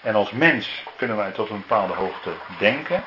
[0.00, 3.04] En als mens kunnen wij tot een bepaalde hoogte denken,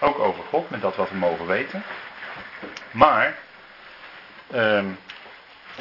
[0.00, 1.84] ook over God, met dat wat we mogen weten.
[2.90, 3.36] Maar,
[4.50, 4.86] ehm,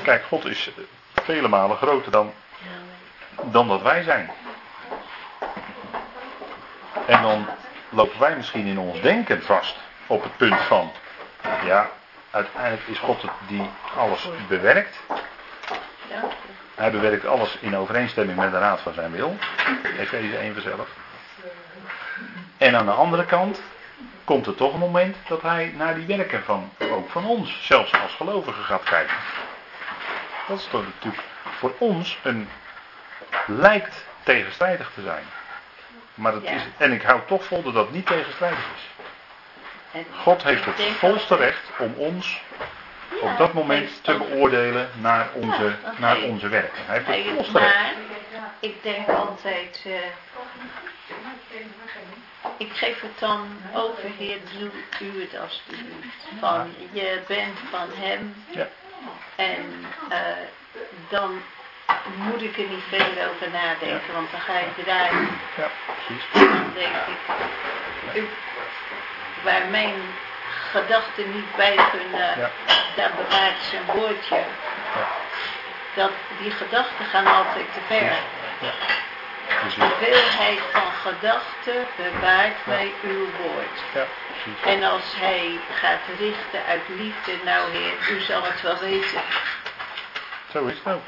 [0.03, 0.69] kijk, God is
[1.13, 2.33] vele malen groter dan
[3.43, 4.31] dan dat wij zijn.
[7.07, 7.47] En dan
[7.89, 9.75] lopen wij misschien in ons denken vast
[10.07, 10.91] op het punt van,
[11.65, 11.89] ja,
[12.31, 14.99] uiteindelijk is God het die alles bewerkt.
[16.75, 19.35] Hij bewerkt alles in overeenstemming met de raad van zijn wil.
[19.99, 20.87] Efeze 1 vanzelf.
[22.57, 23.61] En aan de andere kant
[24.23, 27.91] komt er toch een moment dat hij naar die werken van, ook van ons, zelfs
[28.01, 29.15] als gelovigen gaat kijken.
[30.47, 31.23] Dat is toch natuurlijk
[31.57, 32.49] voor ons een,
[33.47, 35.23] lijkt tegenstrijdig te zijn.
[36.13, 36.49] Maar Ja.
[36.51, 38.89] is, en ik hou toch vol dat dat niet tegenstrijdig is.
[40.17, 42.41] God heeft ik het volste recht om ons
[43.21, 46.85] op dat moment te beoordelen naar onze, naar onze werken.
[46.85, 47.73] Hij heeft het volste recht.
[47.75, 47.93] maar
[48.59, 49.91] ik denk altijd, eh,
[52.57, 54.69] ik geef het dan over, Heer, doe
[54.99, 56.27] u het alstublieft.
[56.39, 58.67] Van, je bent van hem Ja.
[59.35, 60.17] en eh,
[61.09, 61.41] dan
[62.15, 65.29] moet ik er niet verder over nadenken, want dan ga je draaien.
[65.57, 66.23] Ja, precies.
[66.33, 68.27] En dan denk ik, u,
[69.43, 69.93] waar mijn
[70.71, 72.49] gedachten niet bij kunnen, Ja.
[72.95, 74.35] daar bewaart zijn woordje.
[74.95, 75.07] Ja.
[75.95, 76.11] Dat
[76.41, 78.11] die gedachten gaan altijd te ver.
[79.75, 84.07] De veelheid van gedachten bewaart bij uw woord.
[84.65, 89.21] En als hij gaat richten uit liefde, nou heer, u zal het wel weten.
[90.51, 91.01] Zo is het ook.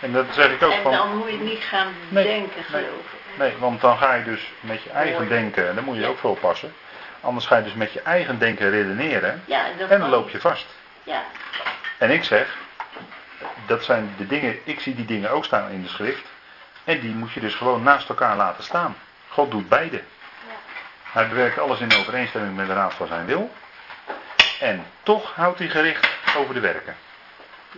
[0.00, 0.92] En dat zeg ik ook En van.
[0.92, 3.38] dan moet je niet gaan Nee, denken, geloof ik.
[3.38, 6.18] Nee, want dan ga je dus met je eigen denken, en daar moet je ook
[6.18, 6.74] voor oppassen.
[7.20, 10.30] Anders ga je dus met je eigen denken redeneren Ja, en, dat en dan loop
[10.30, 10.66] je vast.
[11.02, 11.22] Ja,
[11.98, 12.56] En ik zeg,
[13.66, 16.24] dat zijn de dingen, ik zie die dingen ook staan in de schrift.
[16.84, 18.96] En die moet je dus gewoon naast elkaar laten staan.
[19.28, 20.02] God doet beide.
[21.02, 23.50] Hij bewerkt alles in overeenstemming met de raad van zijn wil.
[24.60, 26.96] En toch houdt hij gericht over de werken.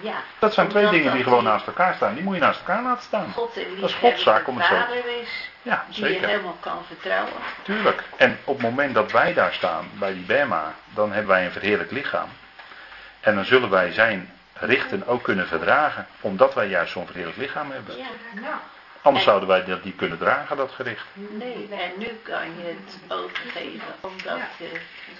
[0.00, 0.14] Ja.
[0.38, 2.14] Dat zijn twee dingen die gewoon naast elkaar staan.
[2.14, 3.32] Die moet je naast elkaar laten staan.
[3.32, 6.28] God Dat is Gods zaak om het zo- vader is, Ja, die je zeker.
[6.28, 7.32] helemaal kan vertrouwen.
[7.62, 8.02] Tuurlijk.
[8.16, 11.52] En op het moment dat wij daar staan, bij die Bema, dan hebben wij een
[11.52, 12.28] verheerlijk lichaam.
[13.20, 17.70] En dan zullen wij zijn richten ook kunnen verdragen, omdat wij juist zo'n verheerlijk lichaam
[17.70, 17.96] hebben.
[17.96, 18.60] Ja,
[19.02, 21.06] Anders En- zouden wij dat niet kunnen dragen, dat gericht.
[21.14, 24.66] nee, en nu kan je het overgeven, omdat eh,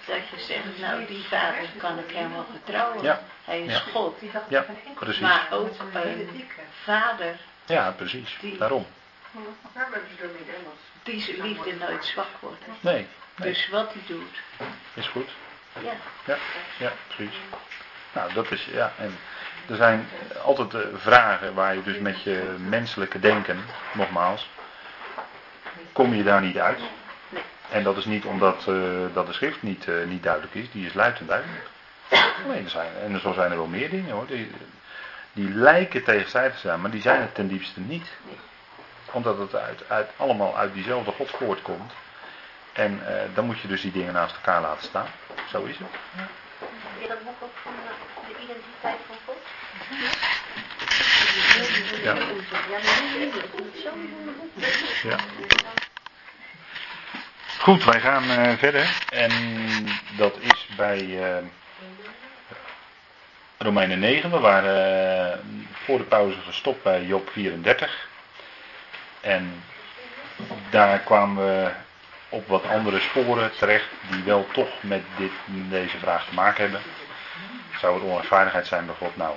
[0.07, 3.03] dat je zegt, nou die vader kan ik helemaal vertrouwen.
[3.03, 3.23] Ja.
[3.45, 3.79] Hij is Ja.
[3.93, 4.19] God,
[4.49, 4.65] Ja,
[4.95, 5.21] precies.
[5.21, 6.45] maar ook een
[6.85, 8.39] vader Ja, precies.
[8.59, 8.87] Daarom.
[11.03, 12.65] die zijn liefde nooit zwak wordt.
[12.81, 12.95] Nee,
[13.37, 14.37] nee, Dus wat hij doet,
[14.95, 15.29] is goed.
[15.83, 15.93] ja.
[16.25, 16.37] Ja,
[16.79, 17.35] ja, precies.
[18.13, 19.15] Nou, dat is, ja, en
[19.69, 20.09] er zijn
[20.45, 23.59] altijd eh, vragen waar je dus met je menselijke denken,
[23.93, 24.51] nogmaals,
[25.93, 26.81] kom je daar niet uit.
[27.71, 28.75] En dat is niet omdat eh,
[29.13, 31.67] dat de schrift niet, eh, niet duidelijk is, die is luid en duidelijk.
[32.49, 34.51] Nee, er zijn, en zo zijn er wel meer dingen hoor, die,
[35.33, 38.11] die lijken tegenstrijdig te zijn, maar die zijn het ten diepste niet.
[39.11, 41.93] Omdat het uit, uit, allemaal uit diezelfde God voortkomt.
[42.73, 43.01] En
[43.35, 45.07] dan moet je dus die dingen naast elkaar laten staan.
[45.51, 45.87] Zo is het.
[47.09, 47.73] Dat boek ook van
[48.29, 49.37] de identiteit van God?
[52.03, 52.17] Ja.
[55.03, 55.17] Ja.
[57.59, 59.03] Goed, wij gaan eh, verder.
[59.09, 59.31] En
[60.17, 61.45] dat is bij eh,
[63.59, 64.31] Romeinen 9.
[64.31, 65.39] We waren eh,
[65.73, 68.09] voor de pauze gestopt bij Job 34.
[69.21, 69.63] En
[70.71, 71.71] daar kwamen we
[72.33, 76.81] op wat andere sporen terecht die wel toch met dit, deze vraag te maken hebben.
[77.79, 79.17] Zou het onrechtvaardigheid zijn bij God?
[79.17, 79.35] Nou,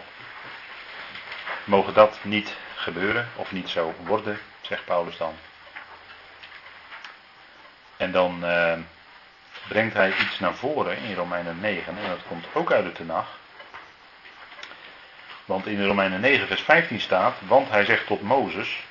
[1.64, 5.34] mogen dat niet gebeuren of niet zo worden, zegt Paulus dan.
[7.98, 8.74] En dan eh,
[9.68, 13.38] brengt hij iets naar voren in Romeinen 9 en dat komt ook uit de Tenach.
[15.46, 18.84] Want in Romeinen 9 vers 15 staat, want hij zegt tot Mozes,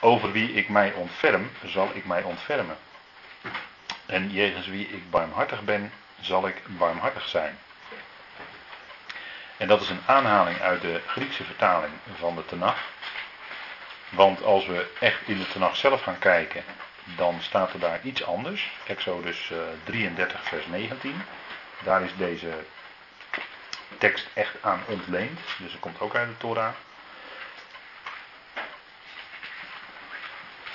[0.00, 2.76] over wie ik mij ontferm, zal ik mij ontfermen.
[4.06, 7.58] En jegens wie ik barmhartig ben, zal ik barmhartig zijn.
[9.56, 12.78] En dat is een aanhaling uit de Griekse vertaling van de Tenach.
[14.08, 16.64] Want als we echt in de Tenach zelf gaan kijken,
[17.16, 18.70] dan staat er daar iets anders.
[18.86, 21.22] Exodus eh, 33 vers 19.
[21.82, 22.50] Daar is deze
[23.98, 25.40] tekst echt aan ontleend.
[25.58, 26.72] Dus dat komt ook uit de Torah.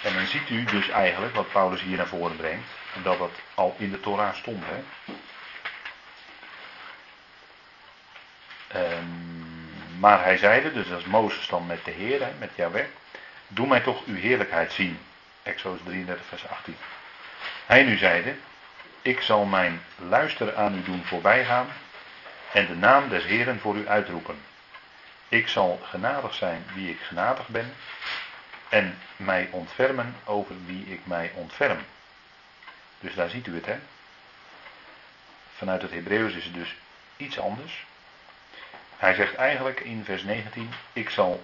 [0.03, 2.67] En dan ziet u dus eigenlijk wat Paulus hier naar voren brengt.
[3.03, 4.63] Dat dat al in de Torah stond.
[4.65, 4.83] Hè?
[8.67, 12.85] Ehm, maar hij zeide, dus als Mozes dan met de Heer, hè, met Yahweh.
[13.47, 14.99] Doe mij toch uw heerlijkheid zien.
[15.43, 16.75] Exodus 33 vers 18.
[17.65, 18.35] Hij nu zeide,
[19.01, 21.67] ik zal mijn luister aan u doen voorbijgaan
[22.53, 24.41] en de naam des Heeren voor u uitroepen.
[25.27, 27.73] Ik zal genadig zijn wie ik genadig ben
[28.74, 31.80] en mij ontfermen over wie ik mij ontferm.
[32.99, 33.80] Dus daar ziet u het, hè.
[35.55, 36.76] Vanuit het Hebreeuws is het dus
[37.17, 37.86] iets anders.
[38.97, 41.43] Hij zegt eigenlijk in vers 19, ik zal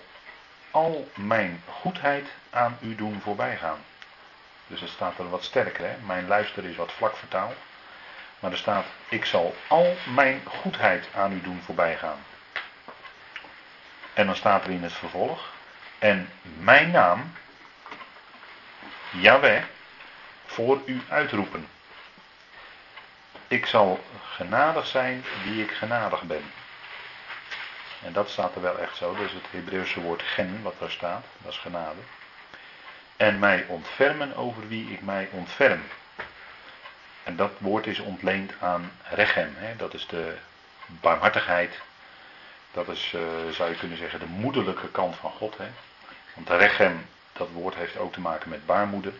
[0.71, 3.79] al mijn goedheid aan u doen voorbijgaan.
[4.67, 5.85] Dus het staat er wat sterker.
[5.85, 5.95] Hè?
[6.05, 7.55] Mijn luister is wat vlak vertaald.
[8.39, 12.19] Maar er staat, ik zal al mijn goedheid aan u doen voorbijgaan.
[14.13, 15.57] En dan staat er in het vervolg,
[15.99, 16.29] en
[16.59, 17.33] mijn naam,
[19.11, 19.63] Yahweh,
[20.45, 21.67] voor u uitroepen.
[23.47, 26.43] Ik zal genadig zijn wie ik genadig ben.
[28.03, 29.13] En dat staat er wel echt zo.
[29.13, 31.25] Is het Hebreeuwse woord gen wat daar staat.
[31.37, 31.99] Dat is genade.
[33.17, 35.81] En mij ontfermen over wie ik mij ontferm.
[37.23, 39.53] En dat woord is ontleend aan rechem.
[39.57, 39.75] Hè?
[39.75, 40.37] Dat is de
[40.85, 41.79] barmhartigheid.
[42.71, 43.21] Dat is, uh,
[43.51, 45.57] zou je kunnen zeggen, de moederlijke kant van God.
[45.57, 45.67] Hè?
[46.39, 49.13] Want rechem, dat woord heeft ook te maken met baarmoeder.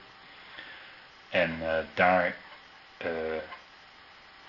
[1.30, 2.36] En uh, daar,
[3.06, 3.12] uh,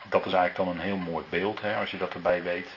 [0.03, 2.69] dat is eigenlijk dan een heel mooi beeld, hè, als je dat erbij weet.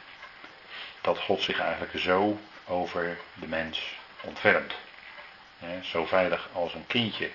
[1.02, 4.74] Dat God zich eigenlijk zo over de mens ontfermt.
[5.60, 7.30] Hè, zo veilig als een kindje,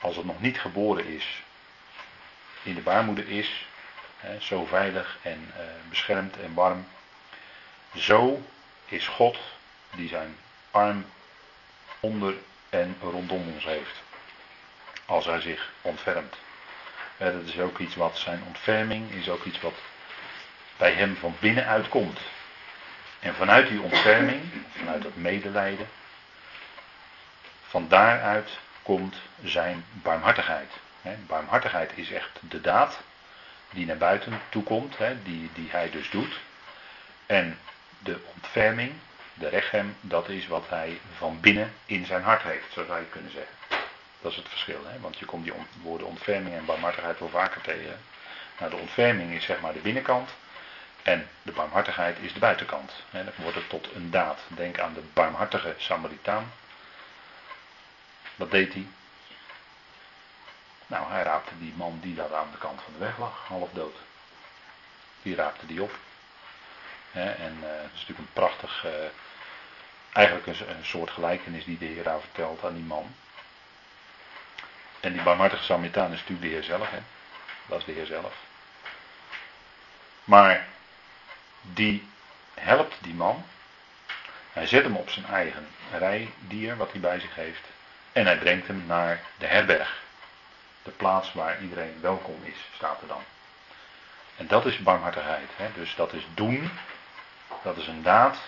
[0.00, 1.42] als het nog niet geboren is,
[2.62, 3.66] in de baarmoeder is.
[4.16, 6.86] Hè, zo veilig en uh, beschermd en warm.
[7.94, 8.42] Zo
[8.86, 9.38] is God
[9.94, 10.36] die zijn
[10.70, 11.04] arm
[12.00, 12.34] onder
[12.70, 14.02] en rondom ons heeft
[15.06, 16.36] als hij zich ontfermt.
[17.16, 19.74] dat is ook iets wat zijn ontferming is ook iets wat
[20.76, 22.18] bij hem van binnenuit komt.
[23.20, 24.42] En vanuit die ontferming,
[24.76, 25.88] vanuit dat medelijden,
[27.66, 30.72] van daaruit komt zijn barmhartigheid.
[31.26, 33.00] barmhartigheid is echt de daad
[33.70, 36.40] die naar buiten toekomt, die, die hij dus doet.
[37.26, 37.58] En
[37.98, 38.92] de ontferming,
[39.38, 43.06] de rechem, dat is wat hij van binnen in zijn hart heeft, zo zou je
[43.06, 43.54] kunnen zeggen.
[44.20, 45.00] Dat is het verschil, hè?
[45.00, 48.00] want je komt die woorden ontferming en barmhartigheid wel vaker tegen.
[48.58, 50.30] Nou, de ontferming is zeg maar de binnenkant
[51.02, 52.92] en de barmhartigheid is de buitenkant.
[53.10, 53.24] Hè?
[53.24, 54.40] Dan wordt het tot een daad.
[54.48, 56.52] Denk aan de barmhartige Samaritaan.
[58.36, 58.86] Wat deed hij?
[60.86, 63.70] Nou, hij raapte die man die daar aan de kant van de weg lag, half
[63.72, 63.96] dood.
[65.22, 65.92] Die raapte die op.
[67.12, 68.92] En uh, dat is natuurlijk een prachtig, uh,
[70.12, 73.14] eigenlijk een, soort gelijkenis die de Heer daar vertelt aan die man.
[75.00, 76.90] En die barmhartige Samaritaan is natuurlijk de Heer zelf.
[76.90, 76.98] Hè?
[77.66, 78.34] Dat is de Heer zelf.
[80.24, 80.66] Maar
[81.60, 82.08] die
[82.54, 83.44] helpt die man.
[84.52, 87.62] Hij zet hem op zijn eigen rijdier, wat hij bij zich heeft.
[88.12, 90.02] En hij brengt hem naar de herberg.
[90.82, 93.22] De plaats waar iedereen welkom is, staat er dan.
[94.36, 95.50] En dat is barmhartigheid.
[95.56, 95.68] Hè?
[95.74, 96.70] Dus dat is doen.
[97.62, 98.38] Dat is een daad.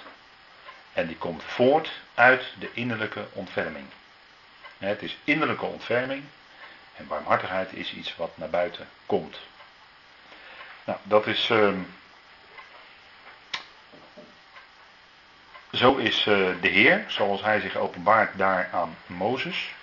[1.01, 3.87] En die komt voort uit de innerlijke ontferming.
[4.79, 6.23] Het is innerlijke ontferming
[6.97, 9.41] en barmhartigheid is iets wat naar buiten komt.
[10.85, 11.49] Nou, dat is.
[11.49, 11.73] Uh,
[15.73, 19.75] zo is uh, de Heer, zoals hij zich openbaart daar aan Mozes.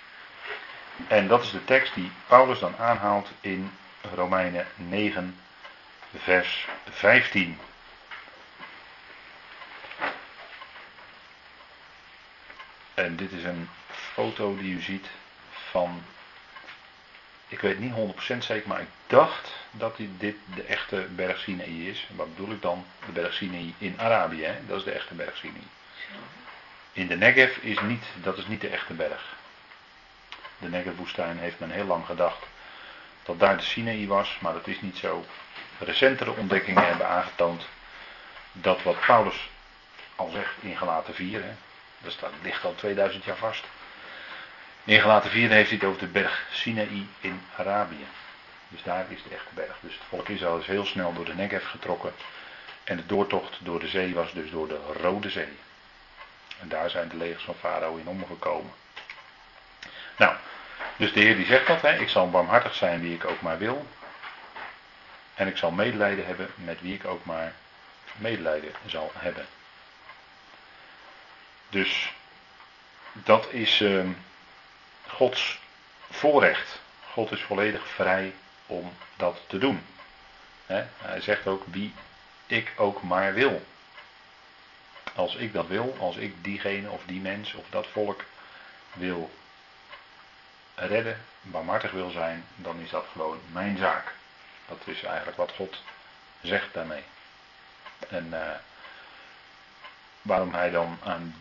[1.08, 3.70] En dat is de tekst die Paulus dan aanhaalt in
[4.14, 5.40] Romeinen 9,
[6.16, 7.58] vers 15.
[13.16, 15.06] Dit is een foto die u ziet
[15.70, 16.02] van
[17.48, 17.92] ik weet niet
[18.34, 22.08] 100% zeker, maar ik dacht dat dit de echte berg Sinaï is.
[22.14, 22.86] wat bedoel ik dan?
[23.06, 24.66] De berg Sinaï in Arabië, hè?
[24.66, 25.66] dat is de echte berg Sinaï.
[26.92, 29.36] In de Negev is niet, dat is niet de echte berg.
[30.58, 32.46] De Negev-woestijn heeft men heel lang gedacht
[33.22, 35.24] dat daar de Sinaï was, maar dat is niet zo.
[35.78, 37.66] Recentere ontdekkingen hebben aangetoond
[38.52, 39.48] dat wat Paulus
[40.16, 41.52] al zegt in Galaten 4, hè,
[42.02, 43.64] dat ligt al 2000 jaar vast.
[44.84, 48.06] In gelaten 4 heeft hij het over de berg Sinaï in Arabië.
[48.68, 49.76] Dus daar is de echte berg.
[49.80, 52.12] Dus het volk Israël is heel snel door de Negev getrokken.
[52.84, 55.56] En de doortocht door de zee was dus door de Rode Zee.
[56.60, 58.72] En daar zijn de legers van Farao in omgekomen.
[60.16, 60.34] Nou,
[60.96, 63.58] dus de Heer die zegt dat, hè, ik zal barmhartig zijn wie ik ook maar
[63.58, 63.86] wil.
[65.34, 67.52] En ik zal medelijden hebben met wie ik ook maar
[68.16, 69.46] medelijden zal hebben.
[71.68, 72.12] Dus
[73.12, 73.80] dat is.
[73.80, 74.08] Uh,
[75.08, 75.58] Gods
[76.10, 76.80] voorrecht.
[77.12, 78.34] God is volledig vrij
[78.66, 79.84] om dat te doen.
[80.66, 81.94] hij zegt ook wie
[82.46, 83.66] ik ook maar wil.
[85.14, 88.24] Als ik dat wil, als ik diegene of die mens of dat volk
[88.92, 89.30] wil
[90.74, 94.14] redden, barmhartig wil zijn, dan is dat gewoon mijn zaak.
[94.68, 95.82] Dat is eigenlijk wat God
[96.42, 97.04] zegt daarmee.
[98.08, 98.50] En uh,
[100.22, 101.34] waarom hij dan aan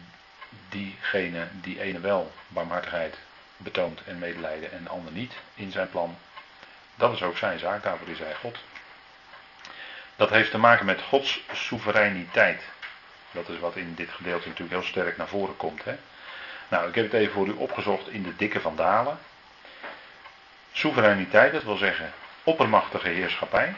[0.70, 3.18] diegene, die ene wel barmhartigheid
[3.58, 6.18] betoont en medelijden en de ander niet in zijn plan.
[6.96, 8.58] Dat is ook zijn zaak, daarvoor is hij God.
[10.16, 12.62] Dat heeft te maken met Gods soevereiniteit.
[13.32, 15.84] Dat is wat in dit gedeelte natuurlijk heel sterk naar voren komt.
[15.84, 15.98] Hè?
[16.68, 19.20] Nou, ik heb het even voor u opgezocht in de dikke vandalen.
[20.72, 23.76] Soevereiniteit, dat wil zeggen oppermachtige heerschappij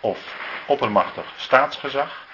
[0.00, 0.18] of
[0.66, 2.26] oppermachtig staatsgezag.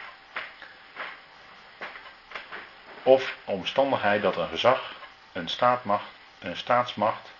[3.06, 4.94] Of omstandigheid dat een gezag,
[5.32, 7.30] een, staatmacht, een staatsmacht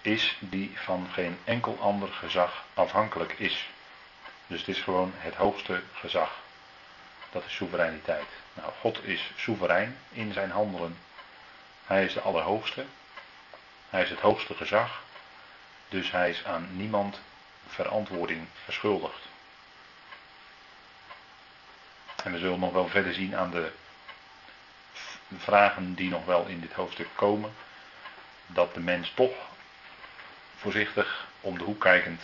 [0.00, 3.68] is die van geen enkel ander gezag afhankelijk is.
[4.46, 6.30] Dus het is gewoon het hoogste gezag.
[7.30, 8.26] Dat is soevereiniteit.
[8.52, 10.98] Nou, God is soeverein in zijn handelen.
[11.86, 12.84] Hij is de Allerhoogste.
[13.90, 15.02] Hij is het hoogste gezag.
[15.88, 17.20] Dus hij is aan niemand
[17.66, 19.28] verantwoording verschuldigd.
[22.24, 23.72] En we zullen nog wel verder zien aan de
[25.40, 27.52] vragen die nog wel in dit hoofdstuk komen.
[28.46, 29.34] Dat de mens toch
[30.56, 32.20] voorzichtig om de hoek kijkend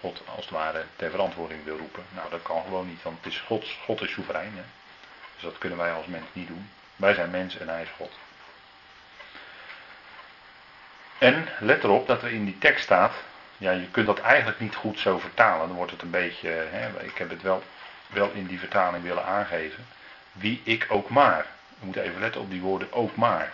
[0.00, 2.04] God als het ware ter verantwoording wil roepen.
[2.10, 4.52] Nou, dat kan gewoon niet, want het is Gods, God is soeverein.
[4.54, 4.62] Hè?
[5.34, 6.70] Dus dat kunnen wij als mens niet doen.
[6.96, 8.12] Wij zijn mens en hij is God.
[11.18, 13.12] En let erop dat er in die tekst staat,
[13.58, 15.66] ja, je kunt dat eigenlijk niet goed zo vertalen.
[15.66, 17.62] Dan wordt het een beetje, hè, ik heb het wel,
[18.06, 19.86] wel in die vertaling willen aangeven.
[20.32, 21.46] Wie ik ook maar.
[21.82, 23.52] We moeten even letten op die woorden ook maar.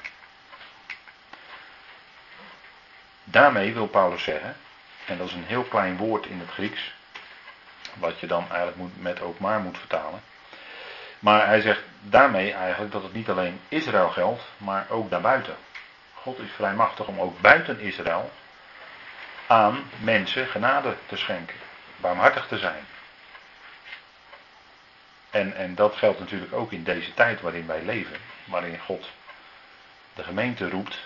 [3.24, 4.56] Daarmee wil Paulus zeggen,
[5.06, 6.94] en dat is een heel klein woord in het Grieks,
[7.94, 10.20] wat je dan eigenlijk moet, met ook maar moet vertalen.
[11.18, 15.56] Maar hij zegt daarmee eigenlijk dat het niet alleen Israël geldt, maar ook daarbuiten.
[16.14, 18.30] God is vrij machtig om ook buiten Israël
[19.46, 21.56] aan mensen genade te schenken,
[21.96, 22.84] barmhartig te zijn.
[25.30, 29.08] En, en dat geldt natuurlijk ook in deze tijd waarin wij leven, waarin God
[30.14, 30.98] de gemeente roept.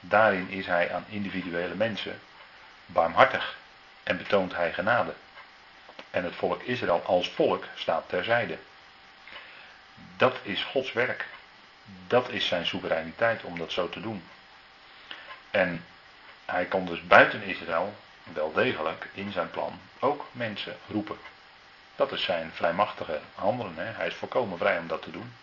[0.00, 2.20] Daarin is hij aan individuele mensen
[2.86, 3.56] barmhartig
[4.02, 5.14] en betoont hij genade.
[6.10, 8.58] En het volk Israël als volk staat terzijde.
[10.16, 11.26] Dat is Gods werk.
[12.06, 14.24] Dat is zijn soevereiniteit om dat zo te doen.
[15.50, 15.84] En
[16.44, 21.18] hij kan dus buiten Israël wel degelijk in zijn plan ook mensen roepen.
[21.96, 23.76] Dat is zijn vrijmachtige handelen.
[23.76, 23.92] Hè?
[23.92, 25.34] Hij is volkomen vrij om dat te doen.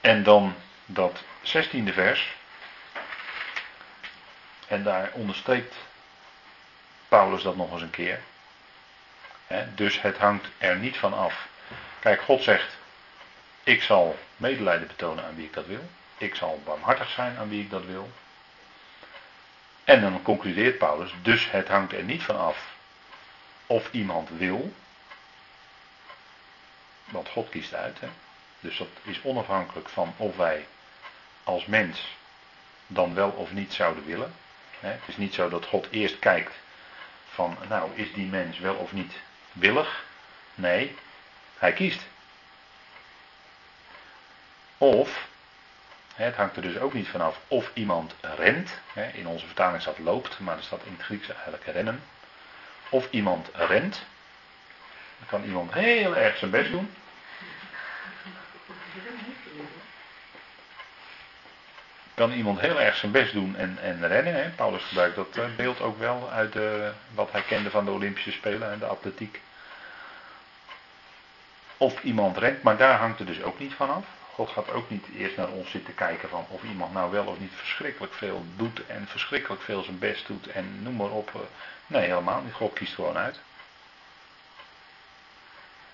[0.00, 0.54] En dan
[0.86, 2.36] dat zestiende vers.
[4.66, 5.74] En daar onderstreept
[7.08, 8.20] Paulus dat nog eens een keer.
[9.74, 11.46] dus het hangt er niet van af.
[11.98, 12.76] Kijk, God zegt:
[13.62, 15.88] Ik zal medelijden betonen aan wie ik dat wil.
[16.18, 18.10] Ik zal barmhartig zijn aan wie ik dat wil.
[19.88, 22.76] En dan concludeert Paulus: Dus het hangt er niet van af
[23.66, 24.72] of iemand wil.
[27.04, 28.00] Want God kiest uit.
[28.00, 28.08] Hè?
[28.60, 30.66] Dus dat is onafhankelijk van of wij
[31.44, 32.16] als mens
[32.86, 34.34] dan wel of niet zouden willen.
[34.80, 36.54] Het is niet zo dat God eerst kijkt
[37.28, 39.12] van, nou, is die mens wel of niet
[39.52, 40.04] willig?
[40.54, 40.96] Nee,
[41.58, 42.06] hij kiest.
[44.78, 45.28] Of,
[46.24, 48.70] het hangt er dus ook niet vanaf of iemand rent.
[49.12, 52.02] In onze vertaling staat loopt, maar er staat in het Grieks eigenlijk rennen.
[52.88, 54.06] Of iemand rent.
[55.18, 56.90] Dan kan iemand heel erg zijn best doen.
[62.14, 64.34] kan iemand heel erg zijn best doen en, en rennen.
[64.34, 64.48] Hè?
[64.48, 68.32] Paulus gebruikt dat eh, beeld ook wel uit de, wat hij kende van de Olympische
[68.32, 69.40] Spelen en de atletiek.
[71.76, 74.04] Of iemand rent, maar daar hangt het dus ook niet van af.
[74.38, 77.38] God gaat ook niet eerst naar ons zitten kijken van of iemand nou wel of
[77.38, 81.48] niet verschrikkelijk veel doet en verschrikkelijk veel zijn best doet en noem maar op.
[81.86, 82.52] Nee, helemaal niet.
[82.52, 83.40] God kiest gewoon uit.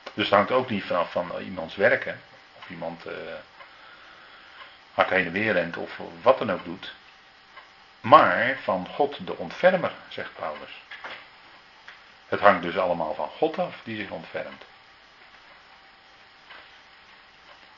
[0.02, 2.20] Dus het hangt ook niet vanaf van iemands werken.
[2.58, 3.12] Of iemand uh,
[4.94, 6.94] hard heen en weer rent of wat dan ook doet.
[8.00, 10.82] Maar van God de ontfermer, zegt Paulus.
[12.28, 14.64] Het hangt dus allemaal van God af die zich ontfermt.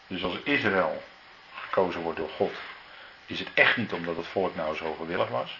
[0.07, 1.03] Dus als Israël
[1.55, 2.55] gekozen wordt door God,
[3.27, 5.59] is het echt niet omdat het volk nou zo gewillig was.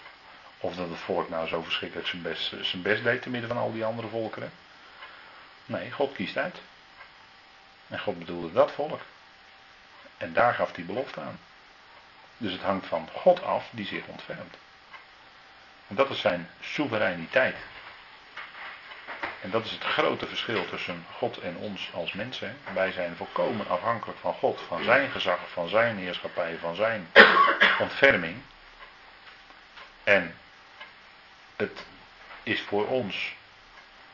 [0.59, 3.59] Of dat het volk nou zo verschrikkelijk zijn best, zijn best deed te midden van
[3.59, 4.53] al die andere volkeren.
[5.67, 6.61] Nee, God kiest uit.
[7.89, 9.01] En God bedoelde dat volk.
[10.17, 11.39] En daar gaf hij belofte aan.
[12.37, 14.57] Dus het hangt van God af die zich ontfermt.
[15.89, 17.57] En dat is zijn soevereiniteit.
[19.41, 22.57] En dat is het grote verschil tussen God en ons als mensen.
[22.75, 27.09] Wij zijn volkomen afhankelijk van God, van zijn gezag, van zijn heerschappij, van zijn
[27.79, 28.37] ontferming.
[30.05, 30.35] En
[31.57, 31.85] het
[32.43, 33.35] is voor ons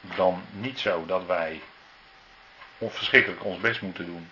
[0.01, 1.61] dan niet zo dat wij
[2.79, 4.31] verschrikkelijk ons best moeten doen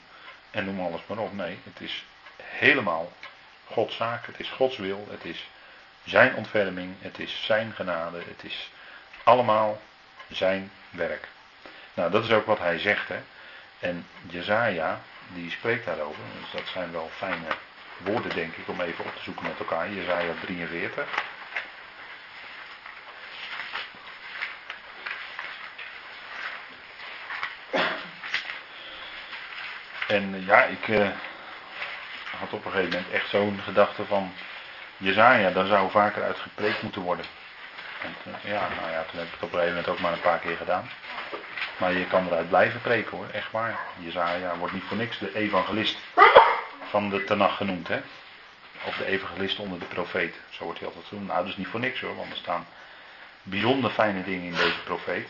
[0.51, 1.33] en noem alles maar op.
[1.33, 2.05] Nee, het is
[2.43, 3.13] helemaal
[3.67, 5.49] Gods zaak, het is Gods wil, het is
[6.05, 8.71] zijn ontferming, het is zijn genade, het is
[9.25, 9.81] allemaal
[10.29, 11.29] zijn werk.
[11.95, 13.09] Nou, dat is ook wat hij zegt.
[13.09, 13.21] Hè.
[13.79, 15.01] En Jezaja,
[15.35, 16.23] die spreekt daarover.
[16.41, 17.49] Dus dat zijn wel fijne
[17.97, 19.91] woorden, denk ik, om even op te zoeken met elkaar.
[19.91, 21.09] Jezaja 43.
[30.07, 31.09] En eh, ja, ik eh,
[32.39, 34.33] had op een gegeven moment echt zo'n gedachte van
[34.97, 37.25] Jezaja, daar zou vaker uit gepreekt moeten worden.
[38.03, 40.21] Eh, ja, nou ja, toen heb ik het op een gegeven moment ook maar een
[40.21, 40.91] paar keer gedaan.
[41.77, 43.79] Maar je kan eruit blijven preken hoor, echt waar.
[43.99, 45.99] Jezaja wordt niet voor niks de evangelist
[46.89, 48.01] van de Tanach genoemd, hè.
[48.85, 51.27] Of de evangelist onder de profeet, zo wordt hij altijd genoemd.
[51.27, 52.67] Nou, is niet voor niks hoor, want er staan
[53.43, 55.29] bijzonder fijne dingen in deze profeet.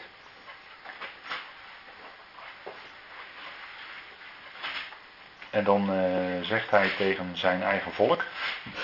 [5.50, 8.24] En dan eh, zegt hij tegen zijn eigen volk,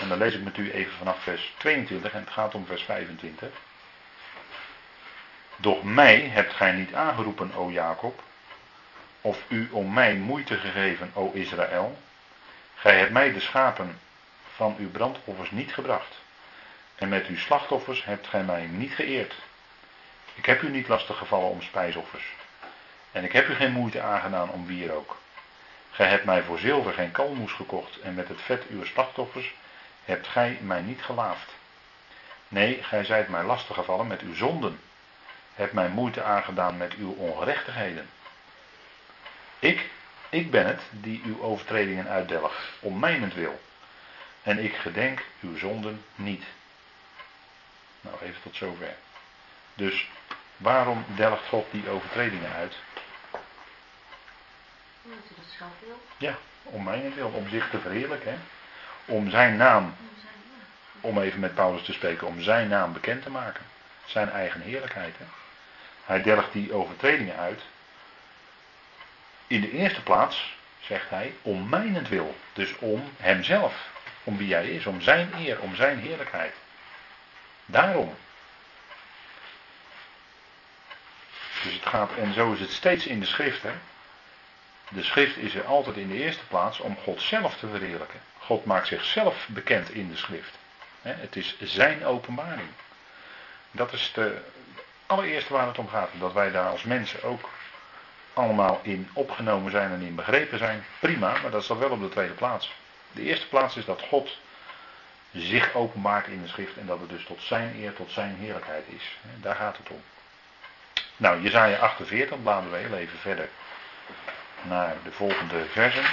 [0.01, 2.83] en dan lees ik met u even vanaf vers 22 en het gaat om vers
[2.83, 3.49] 25.
[5.57, 8.23] Doch mij hebt gij niet aangeroepen, o Jacob,
[9.21, 11.99] of u om mij moeite gegeven, o Israël.
[12.75, 13.99] Gij hebt mij de schapen
[14.55, 16.15] van uw brandoffers niet gebracht.
[16.95, 19.35] En met uw slachtoffers hebt gij mij niet geëerd.
[20.35, 22.35] Ik heb u niet lastig gevallen om spijsoffers.
[23.13, 25.17] En ik heb u geen moeite aangedaan om wierook.
[25.91, 29.55] Gij hebt mij voor zilver geen kalmoes gekocht, en met het vet uw slachtoffers
[30.05, 31.51] hebt gij mij niet gelaafd.
[32.49, 34.81] Nee, gij zijt mij lastig gevallen met uw zonden,
[35.57, 38.09] hebt mij moeite aangedaan met uw ongerechtigheden.
[39.59, 39.91] Ik,
[40.29, 43.61] ik ben het die uw overtredingen uitdelgt, om mijnentwil.
[44.43, 46.45] En ik gedenk uw zonden niet.
[48.01, 48.95] Nou, even tot zover.
[49.75, 50.09] Dus
[50.57, 52.75] waarom delgt God die overtredingen uit?
[55.03, 56.01] Omdat hij dat zelf wil.
[56.17, 58.31] Ja, om mijnentwil, om zich te verheerlijken.
[58.31, 58.39] Hè?
[59.05, 61.17] Om zijn naam, Om zijn naam.
[61.17, 63.65] om even met Paulus te spreken, om zijn naam bekend te maken.
[64.05, 65.19] Zijn eigen heerlijkheid.
[65.19, 65.25] Hè?
[66.07, 67.61] Hij delgt die overtredingen uit.
[69.47, 72.37] In de eerste plaats, zegt hij, om mijnentwil.
[72.53, 73.89] Dus om hemzelf.
[74.25, 76.55] Om wie hij is, om zijn eer, om zijn heerlijkheid.
[77.67, 78.15] Daarom.
[81.63, 83.63] Dus het gaat, en zo is het steeds in de schrift.
[83.63, 83.73] Hè?
[84.89, 88.21] De schrift is er altijd in de eerste plaats om God zelf te verheerlijken.
[88.39, 90.59] God maakt zichzelf bekend in de schrift.
[91.03, 92.69] Het is zijn openbaring.
[93.71, 94.43] Dat is de
[95.07, 96.11] allereerste waar het om gaat.
[96.19, 97.49] Dat wij daar als mensen ook
[98.33, 100.85] allemaal in opgenomen zijn en in begrepen zijn.
[101.01, 102.73] Prima, maar dat staat wel op de tweede plaats.
[103.13, 104.39] De eerste plaats is dat God
[105.33, 108.85] zich openbaart in de schrift en dat het dus tot zijn eer, tot zijn heerlijkheid
[108.87, 109.17] is.
[109.41, 110.03] Daar gaat het om.
[111.17, 113.49] Nou, Jezaja 48, bladeren we heel even verder
[114.63, 116.05] naar de volgende versen.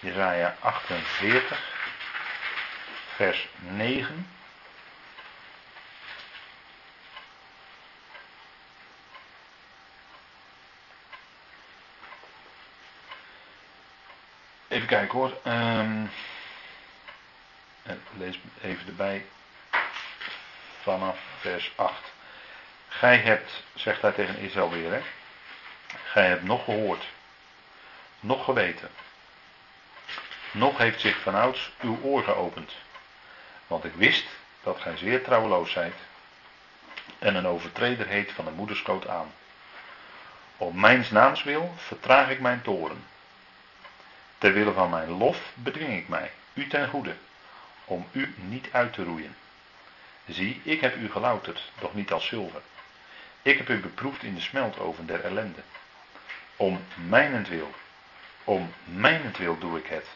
[0.00, 1.62] Jezaja 48,
[3.14, 4.26] vers 9.
[14.90, 15.36] Kijken hoor.
[15.42, 16.04] Ehm,
[18.16, 19.26] lees even erbij
[20.82, 22.12] vanaf vers 8.
[22.88, 25.00] Gij hebt, zegt hij tegen Israël weer, hè?
[26.04, 27.04] Gij hebt nog gehoord,
[28.20, 28.90] nog geweten,
[30.50, 32.72] nog heeft zich vanouds uw oor geopend.
[33.66, 34.26] Want ik wist
[34.62, 35.96] dat gij zeer trouweloos zijt
[37.18, 39.32] en een overtreder heet van de moederskoot aan.
[40.56, 43.09] Op mijns naams wil vertraag ik mijn toren.
[44.40, 47.16] Ter wille van mijn lof bedwing ik mij, u ten goede,
[47.84, 49.36] om u niet uit te roeien.
[50.26, 52.60] Zie, ik heb u gelouterd, doch niet als zilver.
[53.42, 55.60] Ik heb u beproefd in de smeltoven der ellende.
[56.56, 57.74] Om mijnentwil,
[58.44, 60.06] om mijnentwil doe ik het.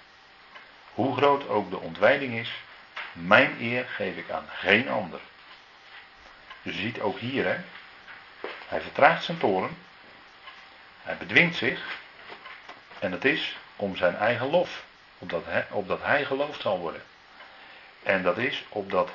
[0.95, 2.53] Hoe groot ook de ontwijding is,
[3.13, 5.21] mijn eer geef ik aan geen ander.
[6.63, 7.57] Je ziet ook hier, hè.
[8.69, 9.77] Hij vertraagt zijn toren.
[11.03, 11.83] Hij bedwingt zich.
[12.99, 14.85] En het is om zijn eigen lof.
[15.19, 17.03] Opdat hij, opdat hij geloofd zal worden.
[18.03, 19.11] En dat is opdat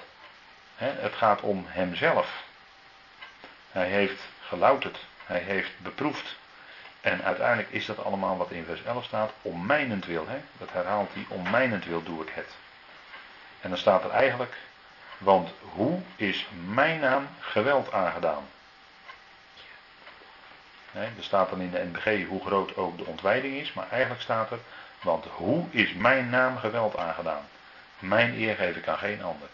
[0.75, 2.43] hè, het gaat om hemzelf.
[3.71, 5.05] Hij heeft gelouterd.
[5.25, 6.35] Hij heeft beproefd.
[7.01, 9.31] En uiteindelijk is dat allemaal wat in vers 11 staat.
[9.41, 10.27] Om mijnentwil.
[10.27, 10.37] Hè?
[10.57, 11.25] Dat herhaalt hij.
[11.27, 12.55] Om mijnentwil doe ik het.
[13.61, 14.57] En dan staat er eigenlijk.
[15.17, 18.47] Want hoe is mijn naam geweld aangedaan?
[20.93, 23.73] Er staat dan in de NBG hoe groot ook de ontwijding is.
[23.73, 24.59] Maar eigenlijk staat er.
[25.01, 27.47] Want hoe is mijn naam geweld aangedaan?
[27.99, 29.47] Mijn eer geef ik aan geen ander.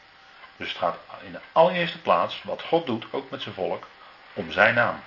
[0.57, 3.87] Dus het gaat in de allereerste plaats, wat God doet, ook met zijn volk,
[4.33, 4.99] om zijn naam.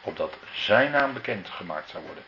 [0.00, 2.24] Opdat zijn naam bekend gemaakt zou worden.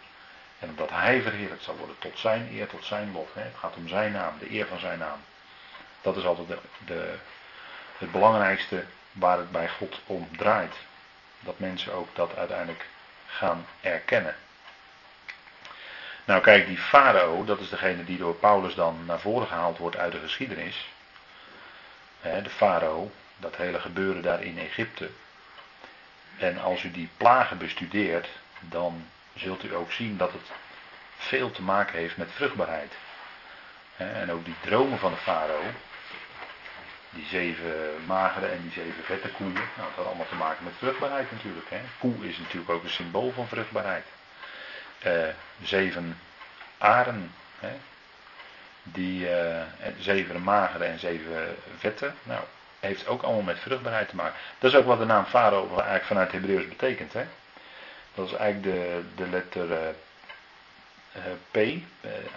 [0.58, 1.96] En opdat hij verheerlijkt zou worden.
[1.98, 3.16] Tot zijn eer, tot zijn.
[3.32, 3.42] Hè.
[3.42, 5.18] Het gaat om zijn naam, de eer van zijn naam.
[6.00, 7.14] Dat is altijd de, de,
[7.98, 10.74] het belangrijkste waar het bij God om draait.
[11.40, 12.86] Dat mensen ook dat uiteindelijk
[13.26, 14.34] gaan erkennen.
[16.24, 19.96] Nou kijk, die farao, dat is degene die door Paulus dan naar voren gehaald wordt
[19.96, 20.88] uit de geschiedenis.
[22.20, 25.10] De farao, dat hele gebeuren daar in Egypte.
[26.38, 28.28] En als u die plagen bestudeert,
[28.60, 30.50] dan zult u ook zien dat het
[31.16, 32.92] veel te maken heeft met vruchtbaarheid.
[33.96, 35.62] En ook die dromen van de farao,
[37.10, 40.72] die zeven magere en die zeven vette koeien, nou, dat had allemaal te maken met
[40.78, 41.70] vruchtbaarheid natuurlijk.
[41.70, 41.80] Hè.
[41.98, 44.04] Koe is natuurlijk ook een symbool van vruchtbaarheid.
[44.98, 45.28] Eh,
[45.62, 46.18] zeven
[46.78, 47.72] aren, hè,
[48.82, 49.62] die eh,
[49.98, 52.40] zeven magere en zeven vette, nou,
[52.80, 54.38] heeft ook allemaal met vruchtbaarheid te maken.
[54.58, 57.12] Dat is ook wat de naam Farao eigenlijk vanuit Hebreeuws betekent.
[57.12, 57.24] Hè.
[58.14, 61.56] Dat is eigenlijk de, de letter eh, P,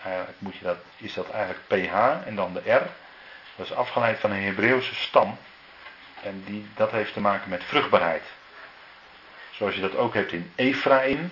[0.04, 2.90] eigenlijk moet je dat, is dat eigenlijk PH en dan de R.
[3.62, 5.38] Dat is afgeleid van een Hebreeuwse stam.
[6.24, 8.24] En die, dat heeft te maken met vruchtbaarheid.
[9.52, 11.32] Zoals je dat ook hebt in Ephraim.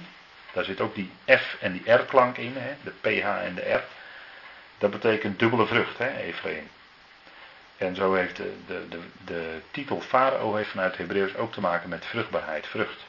[0.54, 3.74] Daar zit ook die F en die R klank in, hè, de PH en de
[3.74, 3.84] R.
[4.78, 6.70] Dat betekent dubbele vrucht, hè, Ephraim.
[7.78, 11.90] En zo heeft de, de, de, de titel Farao heeft vanuit Hebreeuws ook te maken
[11.90, 13.06] met vruchtbaarheid, vrucht.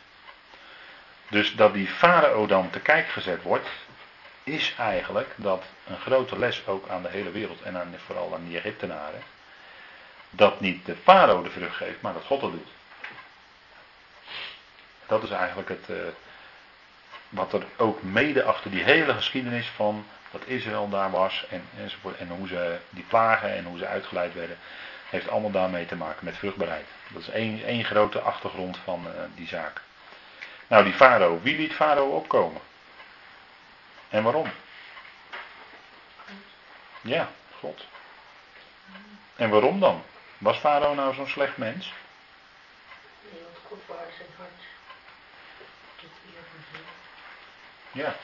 [1.28, 3.68] Dus dat die Farao dan te kijk gezet wordt,
[4.50, 8.44] is eigenlijk dat een grote les ook aan de hele wereld en aan, vooral aan
[8.44, 9.22] die Egyptenaren.
[10.30, 12.68] Dat niet de farao de vrucht geeft, maar dat God het doet.
[15.06, 15.96] Dat is eigenlijk het, uh,
[17.28, 21.62] wat er ook mede achter die hele geschiedenis van dat Israël daar was en,
[22.18, 24.58] en hoe ze die plagen en hoe ze uitgeleid werden,
[25.08, 26.86] heeft allemaal daarmee te maken met vruchtbaarheid.
[27.08, 29.80] Dat is één, één grote achtergrond van uh, die zaak.
[30.66, 32.60] Nou, die farao, wie liet farao opkomen?
[34.10, 34.50] En waarom?
[37.00, 37.86] Ja, God.
[39.36, 40.02] En waarom dan?
[40.38, 41.92] Was Farao nou zo'n slecht mens?
[43.30, 44.62] Nee, want God waarde zijn hart.
[47.92, 48.14] Ja,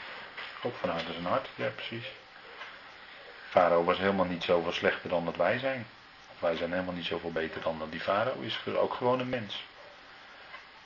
[0.61, 2.07] God verhardde zijn hart, ja precies.
[3.49, 5.87] Farao was helemaal niet zoveel slechter dan dat wij zijn.
[6.39, 8.67] Wij zijn helemaal niet zoveel beter dan dat die Farao is.
[8.67, 9.65] Ook gewoon een mens.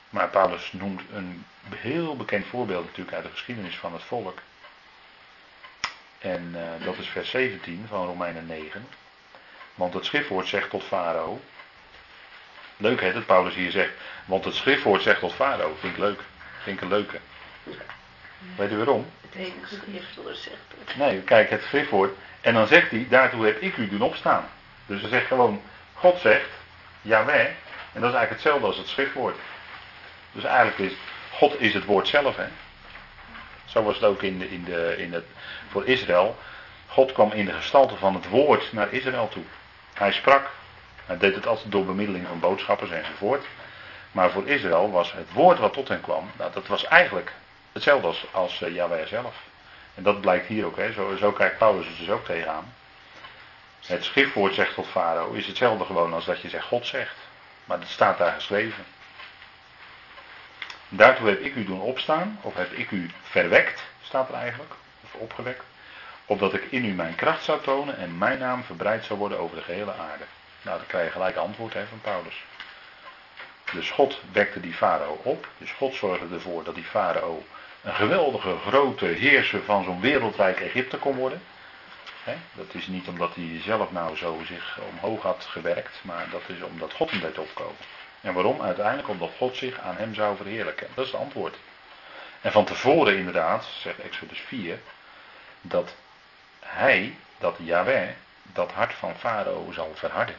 [0.09, 1.45] Maar Paulus noemt een
[1.75, 4.39] heel bekend voorbeeld natuurlijk uit de geschiedenis van het volk.
[6.21, 8.87] En uh, dat is vers 17 van Romeinen 9.
[9.75, 11.41] Want het schriftwoord zegt tot Farao.
[12.77, 13.91] Leuk hè, dat Paulus hier zegt.
[14.25, 15.75] Want het schriftwoord zegt tot Farao.
[15.79, 16.19] Vind ik leuk.
[16.63, 17.19] Vind ik een leuke.
[18.55, 19.05] Weet u waarom?
[19.21, 20.97] Het enige schriftwoord zegt het.
[20.97, 22.17] Nee, kijk, het schriftwoord.
[22.41, 24.49] En dan zegt hij, daartoe heb ik u doen opstaan.
[24.85, 25.61] Dus hij zegt gewoon,
[25.93, 26.49] God zegt,
[27.01, 27.45] Jawel.
[27.93, 29.35] En dat is eigenlijk hetzelfde als het schriftwoord.
[30.31, 30.97] Dus eigenlijk is,
[31.31, 32.47] God is het woord zelf hè.
[33.71, 35.25] Zo was het ook in de, in de, in het,
[35.69, 36.37] voor Israël.
[36.87, 39.43] God kwam in de gestalte van het woord naar Israël toe.
[39.93, 40.49] Hij sprak.
[41.05, 43.45] Hij deed het altijd door bemiddeling van boodschappers enzovoort.
[44.11, 47.33] Maar voor Israël was het woord wat tot hen kwam, nou, dat was eigenlijk
[47.71, 49.35] hetzelfde als, als uh, Yahweh zelf.
[49.95, 50.77] En dat blijkt hier ook.
[50.77, 50.91] Hè.
[50.91, 52.73] Zo, zo kijkt Paulus het dus ook tegenaan.
[53.85, 57.15] Het schriftwoord zegt tot Farao is hetzelfde gewoon als dat je zegt God zegt.
[57.65, 58.83] Maar dat staat daar geschreven.
[60.93, 64.73] Daartoe heb ik u doen opstaan, of heb ik u verwekt, staat er eigenlijk,
[65.03, 65.63] of opgewekt,
[66.25, 69.55] opdat ik in u mijn kracht zou tonen en mijn naam verbreid zou worden over
[69.55, 70.23] de gehele aarde.
[70.61, 72.43] Nou, dan krijg je gelijk antwoord hè, van Paulus.
[73.73, 77.43] Dus God wekte die farao op, dus God zorgde ervoor dat die farao
[77.83, 81.41] een geweldige grote heerser van zo'n wereldrijk Egypte kon worden.
[82.53, 86.61] dat is niet omdat hij zelf nou zo zich omhoog had gewerkt, maar dat is
[86.61, 87.75] omdat God hem deed opkomen.
[88.21, 88.61] En waarom?
[88.61, 90.87] Uiteindelijk omdat God zich aan hem zou verheerlijken.
[90.93, 91.57] Dat is het antwoord.
[92.41, 94.79] En van tevoren inderdaad, zegt Exodus 4,
[95.61, 95.95] dat
[96.59, 98.09] hij, dat Yahweh,
[98.43, 100.35] dat hart van Farao zal verharden.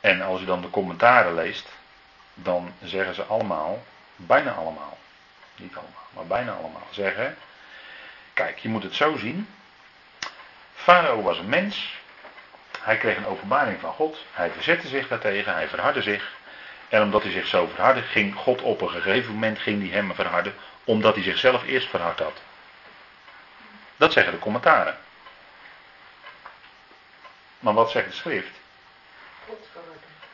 [0.00, 1.68] En als u dan de commentaren leest,
[2.34, 3.84] dan zeggen ze allemaal,
[4.16, 4.98] bijna allemaal,
[5.56, 7.36] niet allemaal, maar bijna allemaal, zeggen,
[8.32, 9.48] kijk, je moet het zo zien.
[10.74, 11.97] Farao was een mens,
[12.82, 14.24] hij kreeg een openbaring van God.
[14.32, 15.52] Hij verzette zich daartegen.
[15.52, 16.32] Hij verhardde zich.
[16.88, 20.14] En omdat hij zich zo verhardde, ging God op een gegeven moment ging hij hem
[20.14, 20.54] verharden.
[20.84, 22.42] Omdat hij zichzelf eerst verhard had.
[23.96, 24.98] Dat zeggen de commentaren.
[27.58, 28.60] Maar wat zegt de schrift?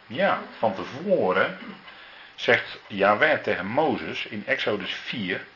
[0.07, 1.59] Ja, van tevoren
[2.35, 5.47] zegt Yahweh tegen Mozes in Exodus 4.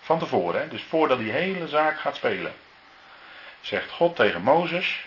[0.00, 2.54] Van tevoren, dus voordat die hele zaak gaat spelen.
[3.60, 5.06] Zegt God tegen Mozes: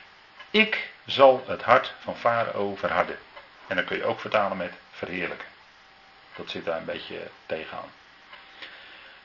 [0.50, 3.18] Ik zal het hart van Farao verharden.
[3.68, 5.48] En dan kun je ook vertalen met verheerlijken.
[6.36, 7.92] Dat zit daar een beetje tegenaan.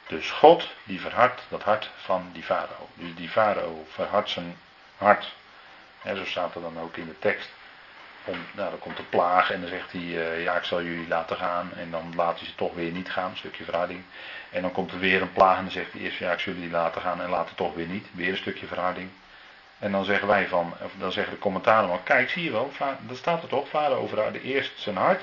[0.06, 2.88] Dus God die verhardt dat hart van die farao.
[2.94, 4.56] Dus die farao verhardt zijn
[4.96, 5.34] hart.
[6.02, 7.48] En zo staat er dan ook in de tekst.
[8.24, 11.08] om, nou, dan komt de plaag en dan zegt hij, eh, ja ik zal jullie
[11.08, 11.72] laten gaan.
[11.76, 14.04] En dan laat hij ze toch weer niet gaan, een stukje verharding.
[14.50, 16.52] En dan komt er weer een plaag en dan zegt hij eerst, ja ik zal
[16.52, 18.06] jullie laten gaan en later toch weer niet.
[18.12, 19.10] Weer een stukje verharding.
[19.80, 22.72] En dan zeggen wij van, of dan zeggen de commentaren van, kijk zie je wel,
[23.00, 25.22] dat staat er toch, vader overharde eerst zijn hart.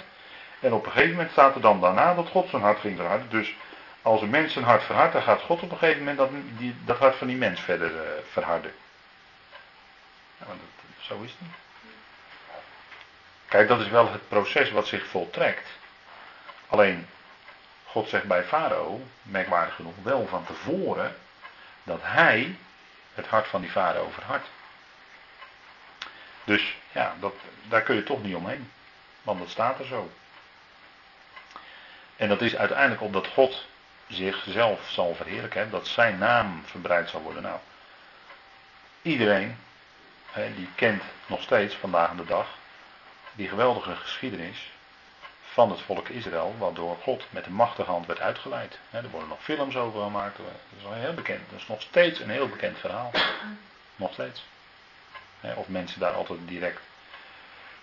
[0.60, 3.30] En op een gegeven moment staat er dan daarna dat God zijn hart ging verharden.
[3.30, 3.56] Dus
[4.02, 6.76] als een mens zijn hart verhardt, dan gaat God op een gegeven moment dat, die,
[6.86, 8.02] dat hart van die mens verder uh,
[8.32, 8.72] verharden.
[10.38, 10.48] Dat,
[11.00, 11.48] zo is het.
[13.48, 15.68] Kijk, dat is wel het proces wat zich voltrekt.
[16.68, 17.08] Alleen,
[17.86, 21.16] God zegt bij Farao, merkwaardig genoeg, wel van tevoren
[21.84, 22.56] dat hij
[23.18, 24.48] het hart van die farao verhardt.
[26.44, 27.34] Dus ja, dat,
[27.68, 28.72] daar kun je toch niet omheen.
[29.22, 30.12] Want dat staat er zo.
[32.16, 33.66] En dat is uiteindelijk omdat God
[34.08, 37.44] zichzelf zal verheerlijken, dat zijn naam verbreid zal worden.
[37.44, 37.60] Nou,
[39.02, 39.58] iedereen
[40.56, 42.48] die kent nog steeds vandaag de dag
[43.34, 44.72] die geweldige geschiedenis
[45.58, 48.80] van het volk Israël, waardoor God met de machtige hand werd uitgeleid.
[48.92, 50.46] er worden nog films over gemaakt, dat
[50.78, 51.50] is wel heel bekend.
[51.50, 53.12] Dat is nog steeds een heel bekend verhaal.
[53.96, 54.46] Nog steeds.
[55.56, 56.82] of mensen daar altijd direct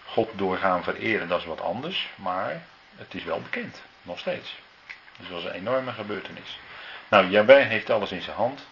[0.04, 4.58] God door gaan vereren, dat is wat anders, maar het is wel bekend, nog steeds.
[5.18, 6.58] Dus dat is een enorme gebeurtenis.
[7.08, 8.66] Nou, Jabé heeft alles in zijn hand.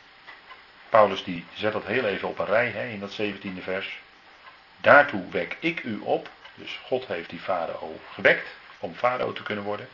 [0.88, 4.00] Paulus die zet dat heel even op een rij hè, in dat 17e vers.
[4.80, 6.28] Daartoe wek ik u op.
[6.54, 9.88] Dus God heeft die farao gewekt om farao te kunnen worden.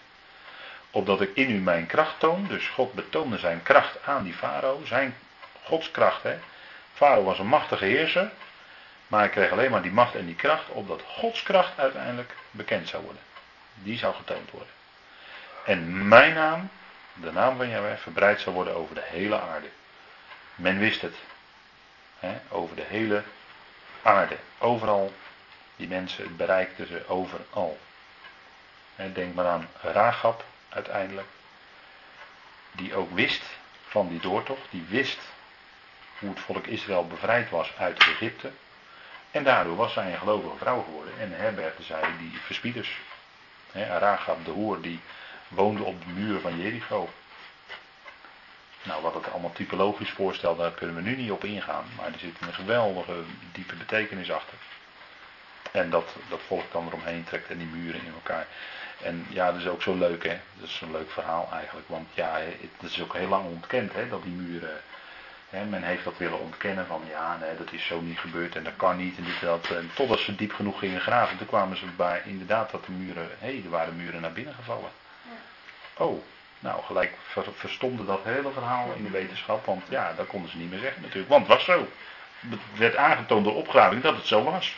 [0.91, 2.47] Opdat ik in u mijn kracht toon.
[2.47, 4.85] Dus God betoonde zijn kracht aan die farao.
[4.85, 5.17] Zijn
[5.63, 6.23] Gods kracht.
[6.23, 6.39] Hè.
[6.95, 8.31] Farao was een machtige heerser.
[9.07, 10.69] Maar hij kreeg alleen maar die macht en die kracht.
[10.69, 13.23] Opdat Gods kracht uiteindelijk bekend zou worden.
[13.75, 14.73] Die zou getoond worden.
[15.65, 16.71] En mijn naam,
[17.15, 19.69] de naam van Yahweh, verbreid zou worden over de hele aarde.
[20.55, 21.15] Men wist het.
[22.49, 23.23] Over de hele
[24.03, 24.37] aarde.
[24.59, 25.13] Overal.
[25.77, 27.79] Die mensen, bereikten ze overal.
[29.07, 31.27] Denk maar aan Ragab uiteindelijk.
[32.73, 33.43] Die ook wist
[33.89, 34.71] van die doortocht.
[34.71, 35.19] Die wist
[36.19, 38.51] hoe het volk Israël bevrijd was uit Egypte.
[39.31, 41.13] En daardoor was zij een gelovige vrouw geworden.
[41.21, 42.99] En herbergde zij die verspieders.
[43.73, 45.01] Ragab de hoer die
[45.49, 47.09] woonde op de muur van Jericho.
[48.83, 51.85] Nou, wat het allemaal typologisch voorstelt, daar kunnen we nu niet op ingaan.
[51.97, 53.23] Maar er zit een geweldige
[53.53, 54.59] diepe betekenis achter.
[55.71, 58.47] En dat, dat volk dan eromheen trekt en die muren in elkaar.
[59.03, 60.39] En ja, dat is ook zo leuk, hè.
[60.55, 61.89] Dat is een leuk verhaal eigenlijk.
[61.89, 62.39] Want ja,
[62.81, 64.81] het is ook heel lang ontkend, hè, dat die muren...
[65.51, 68.65] Hè, men heeft dat willen ontkennen van ja, nee, dat is zo niet gebeurd en
[68.65, 69.71] dat kan niet en dit dat.
[69.71, 73.29] En totdat ze diep genoeg gingen graven, toen kwamen ze bij inderdaad dat de muren,
[73.39, 74.91] hé, hey, er waren muren naar binnen gevallen.
[75.97, 76.23] Oh,
[76.59, 77.15] nou gelijk
[77.55, 81.03] verstomde dat hele verhaal in de wetenschap, want ja, dat konden ze niet meer zeggen
[81.03, 81.31] natuurlijk.
[81.31, 81.89] Want het was zo.
[82.49, 84.77] Het werd aangetoond door opgraving dat het zo was.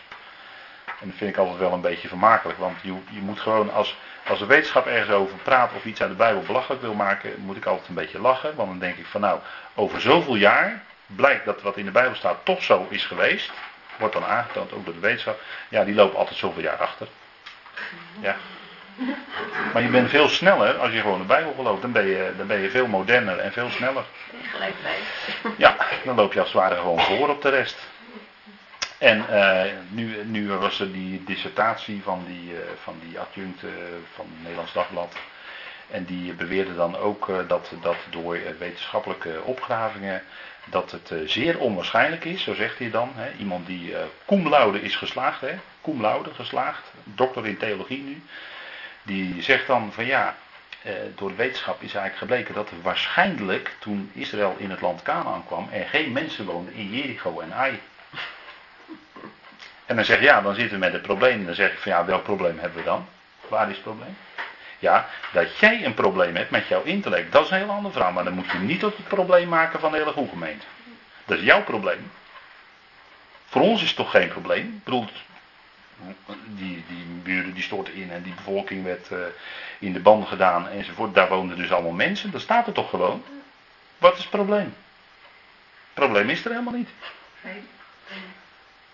[1.00, 3.96] En dat vind ik altijd wel een beetje vermakelijk, want je, je moet gewoon, als,
[4.26, 7.56] als de wetenschap ergens over praat of iets uit de Bijbel belachelijk wil maken, moet
[7.56, 8.54] ik altijd een beetje lachen.
[8.54, 9.40] Want dan denk ik van nou,
[9.74, 13.50] over zoveel jaar blijkt dat wat in de Bijbel staat toch zo is geweest.
[13.98, 15.40] Wordt dan aangetoond, ook door de wetenschap.
[15.68, 17.08] Ja, die lopen altijd zoveel jaar achter.
[18.20, 18.36] Ja.
[19.72, 21.82] Maar je bent veel sneller als je gewoon de Bijbel gelooft.
[21.82, 24.04] Dan ben je, dan ben je veel moderner en veel sneller.
[24.52, 25.52] Gelijk bij.
[25.56, 27.76] Ja, dan loop je als het ware gewoon voor op de rest.
[29.00, 33.70] En uh, nu, nu was er die dissertatie van die, uh, van die adjunct uh,
[34.14, 35.16] van het Nederlands Dagblad.
[35.90, 40.22] En die beweerde dan ook dat, dat door wetenschappelijke opgravingen
[40.64, 43.12] dat het zeer onwaarschijnlijk is, zo zegt hij dan.
[43.14, 43.94] Hè, iemand die
[44.26, 48.22] cum laude is geslaagd, hè, cum laude geslaagd, dokter in theologie nu.
[49.02, 50.36] Die zegt dan van ja,
[51.14, 55.68] door de wetenschap is eigenlijk gebleken dat waarschijnlijk toen Israël in het land Canaan kwam,
[55.72, 57.80] er geen mensen woonden in Jericho en Ai.
[59.90, 61.44] En dan zeg je, ja, dan zitten we met het probleem.
[61.44, 63.08] Dan zeg ik van ja, welk probleem hebben we dan?
[63.48, 64.16] Waar is het probleem?
[64.78, 68.12] Ja, dat jij een probleem hebt met jouw intellect, dat is een heel andere vraag.
[68.12, 70.66] Maar dan moet je niet tot het probleem maken van de hele gemeente.
[71.24, 72.10] Dat is jouw probleem.
[73.46, 74.66] Voor ons is het toch geen probleem.
[74.66, 75.06] Ik bedoel,
[76.46, 79.18] die, die buren die stortten in en die bevolking werd uh,
[79.78, 81.14] in de band gedaan enzovoort.
[81.14, 82.30] Daar woonden dus allemaal mensen.
[82.30, 83.24] Dat staat er toch gewoon.
[83.98, 84.74] Wat is het probleem?
[85.94, 86.90] Het probleem is er helemaal niet.
[87.40, 87.62] Nee.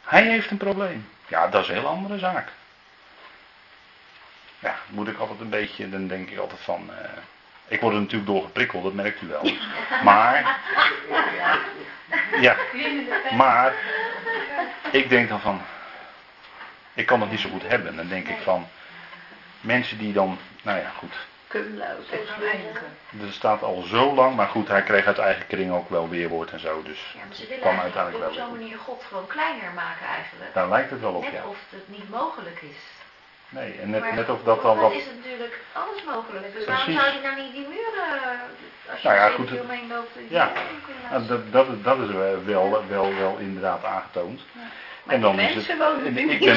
[0.06, 1.08] Hij heeft een probleem.
[1.26, 2.48] Ja, dat is een heel andere zaak.
[4.58, 6.90] Ja, moet ik altijd een beetje, dan denk ik altijd van.
[6.90, 6.96] Uh,
[7.68, 9.50] ik word er natuurlijk door geprikkeld, dat merkt u wel.
[10.02, 10.58] Maar.
[12.40, 12.56] Ja,
[13.36, 13.74] maar.
[14.90, 15.60] Ik denk dan van.
[16.94, 17.96] Ik kan dat niet zo goed hebben.
[17.96, 18.68] Dan denk ik van.
[19.60, 20.38] Mensen die dan.
[20.62, 21.14] Nou ja, goed.
[21.48, 22.02] Cum laude.
[23.26, 26.50] Er staat al zo lang, maar goed, hij kreeg uit eigen kring ook wel weerwoord
[26.50, 26.82] en zo.
[26.82, 28.60] Dus Ja, ze willen kwam uiteindelijk op wel zo'n weer.
[28.62, 30.54] manier God gewoon kleiner maken eigenlijk.
[30.54, 31.44] Daar lijkt het wel op, Net ja.
[31.46, 32.76] of het niet mogelijk is.
[33.48, 34.92] Nee, en net, Maar net of dat dan dan wat...
[34.92, 36.52] is het natuurlijk alles mogelijk.
[36.54, 39.60] Dus waarom zou je nou niet die muren, eh, als je Nou ja, er goed,
[39.60, 40.52] omheen loopt, ja.
[41.10, 44.40] Nou, laten dat, dat, dat is wel, wel, wel, wel inderdaad aangetoond.
[45.06, 45.88] Maar En dan die is mensen het...
[45.88, 46.48] wonen en nu ik niet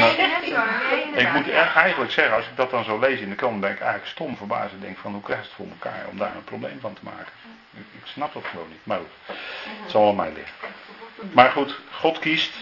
[1.13, 3.71] ben Ik moet eigenlijk zeggen, als ik dat dan zo lees in de krant, ben
[3.71, 4.73] ik eigenlijk stom verbaasd.
[4.73, 7.01] Ik denk van, hoe krijg je het voor elkaar om daar een probleem van te
[7.03, 7.31] maken?
[7.73, 8.85] Ik, ik snap dat gewoon niet.
[8.85, 9.35] Maar goed,
[9.81, 10.53] het zal aan mij liggen.
[11.31, 12.53] Maar goed, God kiest,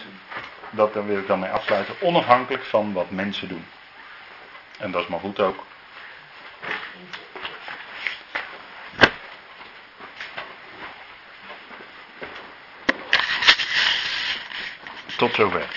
[0.70, 3.64] dat daar wil ik dan mee afsluiten, onafhankelijk van wat mensen doen.
[4.78, 5.64] En dat is maar goed ook.
[15.18, 15.68] Tot zover.